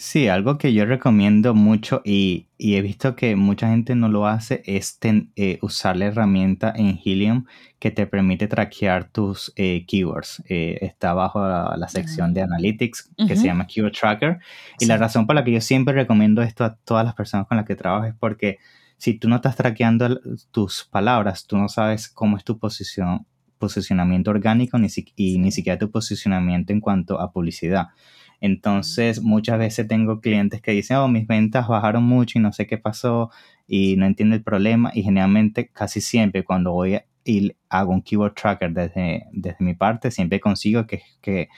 Sí, 0.03 0.27
algo 0.27 0.59
que 0.59 0.73
yo 0.73 0.85
recomiendo 0.85 1.55
mucho 1.55 2.03
y, 2.05 2.49
he 2.59 2.83
visto 2.83 3.15
que 3.15 3.37
mucha 3.37 3.69
gente 3.69 3.95
no 3.95 4.09
lo 4.09 4.27
hace 4.27 4.61
es 4.67 4.99
eh, 5.01 5.61
usar 5.63 5.97
la 5.97 6.07
herramienta 6.07 6.73
en 6.75 6.99
Helium 7.05 7.45
que 7.79 7.93
te 7.93 8.09
permite 8.09 8.49
traquear 8.49 9.05
tus 9.05 9.53
eh, 9.55 9.85
keywords. 9.87 10.43
Eh, 10.49 10.79
está 10.81 11.15
bajo 11.15 11.47
la, 11.47 11.89
sección 11.89 12.35
de 12.35 12.41
ah. 12.41 12.47
Analytics 12.47 13.11
que 13.29 13.37
se 13.37 13.45
llama 13.45 13.69
Keyword 13.69 13.93
Tracker. 13.93 14.41
Y 14.81 14.87
la 14.87 14.97
razón 14.97 15.25
por 15.25 15.37
la 15.37 15.45
que 15.45 15.53
yo 15.53 15.61
siempre 15.61 15.95
recomiendo 15.95 16.43
esto 16.43 16.65
a 16.65 16.75
todas 16.75 17.05
las 17.05 17.15
personas 17.15 17.47
con 17.47 17.57
las 17.57 17.65
que 17.65 17.77
trabajo 17.77 18.07
es 18.07 18.15
porque 18.19 18.59
si 18.97 19.15
tú 19.15 19.29
no 19.29 19.37
estás 19.37 19.55
traqueando 19.55 20.21
tus 20.51 20.85
palabras, 20.91 21.47
tú 21.47 21.57
no 21.59 21.69
sabes 21.69 22.09
cómo 22.09 22.37
es 22.37 22.43
tu 22.43 22.59
posición, 22.59 23.25
posicionamiento 23.59 24.33
orgánico 24.33 24.79
ni 24.79 24.89
y 25.15 25.39
ni 25.39 25.53
siquiera 25.53 25.79
tu 25.79 25.93
posicionamiento 25.93 26.73
en 26.73 26.81
cuanto 26.81 27.21
a 27.21 27.31
publicidad. 27.31 27.91
Entonces, 28.43 29.23
muchas 29.23 29.57
veces 29.57 29.87
tengo 29.87 30.21
clientes 30.21 30.61
que 30.61 30.73
dicen, 30.73 30.97
oh, 30.97 31.07
mis 31.07 31.29
ventas 31.29 31.69
bajaron 31.69 32.03
mucho 32.03 32.41
y 32.41 32.43
no 32.43 32.53
sé 32.53 32.67
qué 32.67 32.77
pasó 32.77 33.31
y 33.69 33.97
no 33.97 34.05
entiendo 34.05 34.35
el 34.35 34.43
problema. 34.43 34.91
Y 34.93 35.05
generalmente, 35.05 35.69
casi 35.69 36.01
siempre, 36.01 36.45
cuando 36.45 36.73
voy 36.73 36.99
y 37.25 37.53
hago 37.69 37.93
un 37.93 38.03
keyword 38.03 38.35
tracker 38.35 38.73
desde, 38.73 39.27
desde 39.31 39.65
mi 39.65 39.75
parte, 39.75 40.11
siempre 40.11 40.41
consigo 40.41 40.89
que, 40.89 41.03
que 41.21 41.49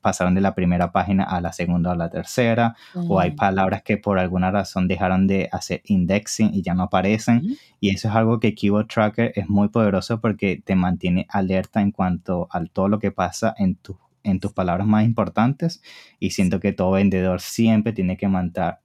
pasaron 0.00 0.36
de 0.36 0.40
la 0.40 0.54
primera 0.54 0.92
página 0.92 1.24
a 1.24 1.40
la 1.40 1.52
segunda 1.52 1.90
o 1.90 1.92
a 1.94 1.96
la 1.96 2.08
tercera, 2.08 2.76
o 2.94 3.18
hay 3.18 3.32
palabras 3.32 3.82
que 3.82 3.96
por 3.96 4.20
alguna 4.20 4.52
razón 4.52 4.86
dejaron 4.86 5.26
de 5.26 5.48
hacer 5.50 5.82
indexing 5.86 6.54
y 6.54 6.62
ya 6.62 6.74
no 6.74 6.84
aparecen. 6.84 7.56
Y 7.80 7.90
eso 7.90 8.08
es 8.08 8.14
algo 8.14 8.38
que 8.38 8.54
Keyword 8.54 8.86
Tracker 8.86 9.32
es 9.34 9.48
muy 9.48 9.70
poderoso 9.70 10.20
porque 10.20 10.62
te 10.64 10.76
mantiene 10.76 11.26
alerta 11.28 11.82
en 11.82 11.90
cuanto 11.90 12.46
a 12.52 12.64
todo 12.66 12.86
lo 12.86 13.00
que 13.00 13.10
pasa 13.10 13.56
en 13.58 13.74
tu 13.74 13.98
en 14.24 14.40
tus 14.40 14.52
palabras 14.52 14.86
más 14.86 15.04
importantes 15.04 15.82
y 16.18 16.30
siento 16.30 16.60
que 16.60 16.72
todo 16.72 16.92
vendedor 16.92 17.40
siempre 17.40 17.92
tiene 17.92 18.16
que 18.16 18.26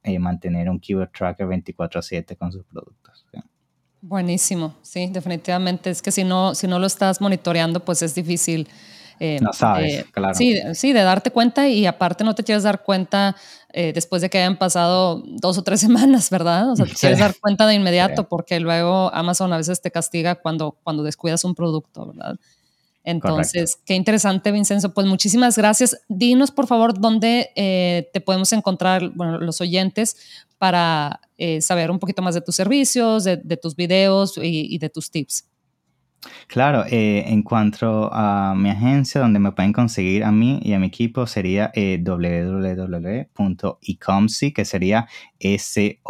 eh, 0.02 0.18
mantener 0.18 0.70
un 0.70 0.80
keyword 0.80 1.10
tracker 1.10 1.46
24/7 1.46 2.36
con 2.36 2.52
sus 2.52 2.64
productos. 2.64 3.26
Buenísimo, 4.00 4.76
sí, 4.82 5.08
definitivamente 5.10 5.90
es 5.90 6.00
que 6.00 6.12
si 6.12 6.22
no, 6.22 6.54
si 6.54 6.68
no 6.68 6.78
lo 6.78 6.86
estás 6.86 7.20
monitoreando, 7.20 7.84
pues 7.84 8.02
es 8.02 8.14
difícil 8.14 8.68
Eh, 9.20 9.40
no 9.40 9.52
sabes, 9.52 10.04
claro. 10.12 10.34
Sí, 10.34 10.56
sí, 10.74 10.92
de 10.92 11.02
darte 11.02 11.32
cuenta 11.32 11.66
y 11.66 11.86
aparte 11.86 12.22
no 12.22 12.36
te 12.36 12.44
quieres 12.44 12.62
dar 12.62 12.84
cuenta 12.84 13.34
eh, 13.72 13.92
después 13.92 14.22
de 14.22 14.30
que 14.30 14.38
hayan 14.38 14.56
pasado 14.56 15.24
dos 15.26 15.58
o 15.58 15.64
tres 15.64 15.80
semanas, 15.86 16.30
¿verdad? 16.30 16.70
O 16.70 16.76
sea, 16.76 16.86
te 16.86 16.94
quieres 16.94 17.18
dar 17.18 17.34
cuenta 17.40 17.66
de 17.66 17.74
inmediato 17.74 18.28
porque 18.28 18.60
luego 18.60 19.12
Amazon 19.12 19.52
a 19.52 19.56
veces 19.56 19.80
te 19.80 19.90
castiga 19.90 20.36
cuando, 20.36 20.78
cuando 20.84 21.02
descuidas 21.02 21.42
un 21.44 21.56
producto, 21.56 22.06
¿verdad? 22.06 22.36
Entonces, 23.10 23.78
qué 23.84 23.94
interesante, 23.94 24.52
Vincenzo. 24.52 24.92
Pues 24.94 25.06
muchísimas 25.06 25.56
gracias. 25.56 26.00
Dinos, 26.08 26.50
por 26.50 26.66
favor, 26.66 26.98
dónde 26.98 27.50
eh, 27.56 28.08
te 28.12 28.20
podemos 28.20 28.52
encontrar, 28.52 29.10
bueno, 29.14 29.38
los 29.38 29.60
oyentes, 29.60 30.16
para 30.58 31.20
saber 31.60 31.92
un 31.92 32.00
poquito 32.00 32.20
más 32.20 32.34
de 32.34 32.40
tus 32.40 32.56
servicios, 32.56 33.22
de, 33.22 33.56
tus 33.56 33.76
videos 33.76 34.38
y 34.42 34.76
de 34.78 34.90
tus 34.90 35.08
tips. 35.08 35.44
Claro, 36.46 36.84
eh, 36.86 37.24
en 37.26 37.42
cuanto 37.42 38.12
a 38.12 38.54
mi 38.56 38.70
agencia, 38.70 39.20
donde 39.20 39.38
me 39.38 39.52
pueden 39.52 39.72
conseguir 39.72 40.24
a 40.24 40.32
mí 40.32 40.58
y 40.62 40.72
a 40.72 40.78
mi 40.78 40.86
equipo 40.88 41.26
sería 41.26 41.70
eh, 41.74 42.02
www.ecomcy, 42.02 43.32
que 44.52 44.64
sería 44.64 45.06
S-O-M-C-Y.com. 45.38 46.08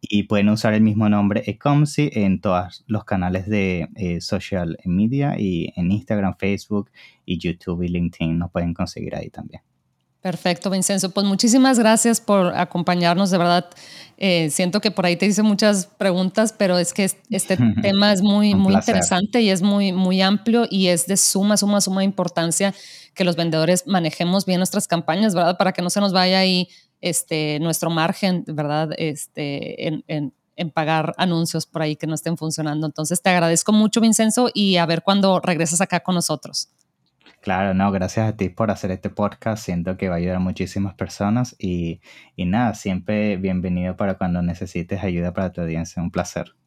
Y 0.00 0.22
pueden 0.24 0.48
usar 0.48 0.72
el 0.72 0.80
mismo 0.80 1.08
nombre 1.08 1.42
Ecomcy 1.46 2.10
en 2.12 2.40
todos 2.40 2.84
los 2.86 3.04
canales 3.04 3.46
de 3.46 3.88
eh, 3.96 4.20
social 4.20 4.78
media 4.84 5.38
y 5.38 5.72
en 5.76 5.92
Instagram, 5.92 6.36
Facebook 6.38 6.90
y 7.26 7.38
YouTube 7.38 7.82
y 7.82 7.88
LinkedIn 7.88 8.38
nos 8.38 8.50
pueden 8.50 8.72
conseguir 8.72 9.14
ahí 9.14 9.28
también. 9.28 9.62
Perfecto, 10.20 10.68
Vincenzo. 10.68 11.10
Pues 11.10 11.26
muchísimas 11.26 11.78
gracias 11.78 12.20
por 12.20 12.54
acompañarnos. 12.54 13.30
De 13.30 13.38
verdad, 13.38 13.70
eh, 14.18 14.50
siento 14.50 14.82
que 14.82 14.90
por 14.90 15.06
ahí 15.06 15.16
te 15.16 15.24
hice 15.24 15.42
muchas 15.42 15.86
preguntas, 15.86 16.54
pero 16.56 16.78
es 16.78 16.92
que 16.92 17.10
este 17.30 17.56
tema 17.82 18.12
es 18.12 18.20
muy, 18.20 18.54
muy 18.54 18.74
interesante 18.74 19.40
y 19.40 19.48
es 19.48 19.62
muy, 19.62 19.92
muy 19.92 20.20
amplio 20.20 20.66
y 20.70 20.88
es 20.88 21.06
de 21.06 21.16
suma, 21.16 21.56
suma, 21.56 21.80
suma 21.80 22.04
importancia 22.04 22.74
que 23.14 23.24
los 23.24 23.36
vendedores 23.36 23.86
manejemos 23.86 24.44
bien 24.44 24.58
nuestras 24.58 24.86
campañas, 24.86 25.34
¿verdad? 25.34 25.56
Para 25.56 25.72
que 25.72 25.80
no 25.80 25.88
se 25.88 26.00
nos 26.00 26.12
vaya 26.12 26.38
ahí 26.38 26.68
este, 27.00 27.58
nuestro 27.60 27.90
margen, 27.90 28.44
¿verdad? 28.46 28.90
Este, 28.96 29.86
en, 29.86 30.04
en, 30.06 30.32
pagar 30.74 31.14
anuncios 31.16 31.64
por 31.64 31.80
ahí 31.80 31.96
que 31.96 32.06
no 32.06 32.14
estén 32.14 32.36
funcionando. 32.36 32.86
Entonces, 32.86 33.22
te 33.22 33.30
agradezco 33.30 33.72
mucho, 33.72 34.00
Vincenzo, 34.02 34.50
y 34.52 34.76
a 34.76 34.84
ver 34.84 35.02
cuándo 35.02 35.40
regresas 35.40 35.80
acá 35.80 36.00
con 36.00 36.14
nosotros. 36.14 36.68
Claro, 37.40 37.72
no, 37.72 37.90
gracias 37.90 38.28
a 38.28 38.36
ti 38.36 38.50
por 38.50 38.70
hacer 38.70 38.90
este 38.90 39.08
podcast. 39.08 39.64
Siento 39.64 39.96
que 39.96 40.10
va 40.10 40.16
a 40.16 40.18
ayudar 40.18 40.36
a 40.36 40.40
muchísimas 40.40 40.94
personas 40.94 41.56
y, 41.58 42.02
y 42.36 42.44
nada, 42.44 42.74
siempre 42.74 43.38
bienvenido 43.38 43.96
para 43.96 44.18
cuando 44.18 44.42
necesites 44.42 45.02
ayuda 45.02 45.32
para 45.32 45.50
tu 45.50 45.62
audiencia. 45.62 46.02
Un 46.02 46.10
placer. 46.10 46.52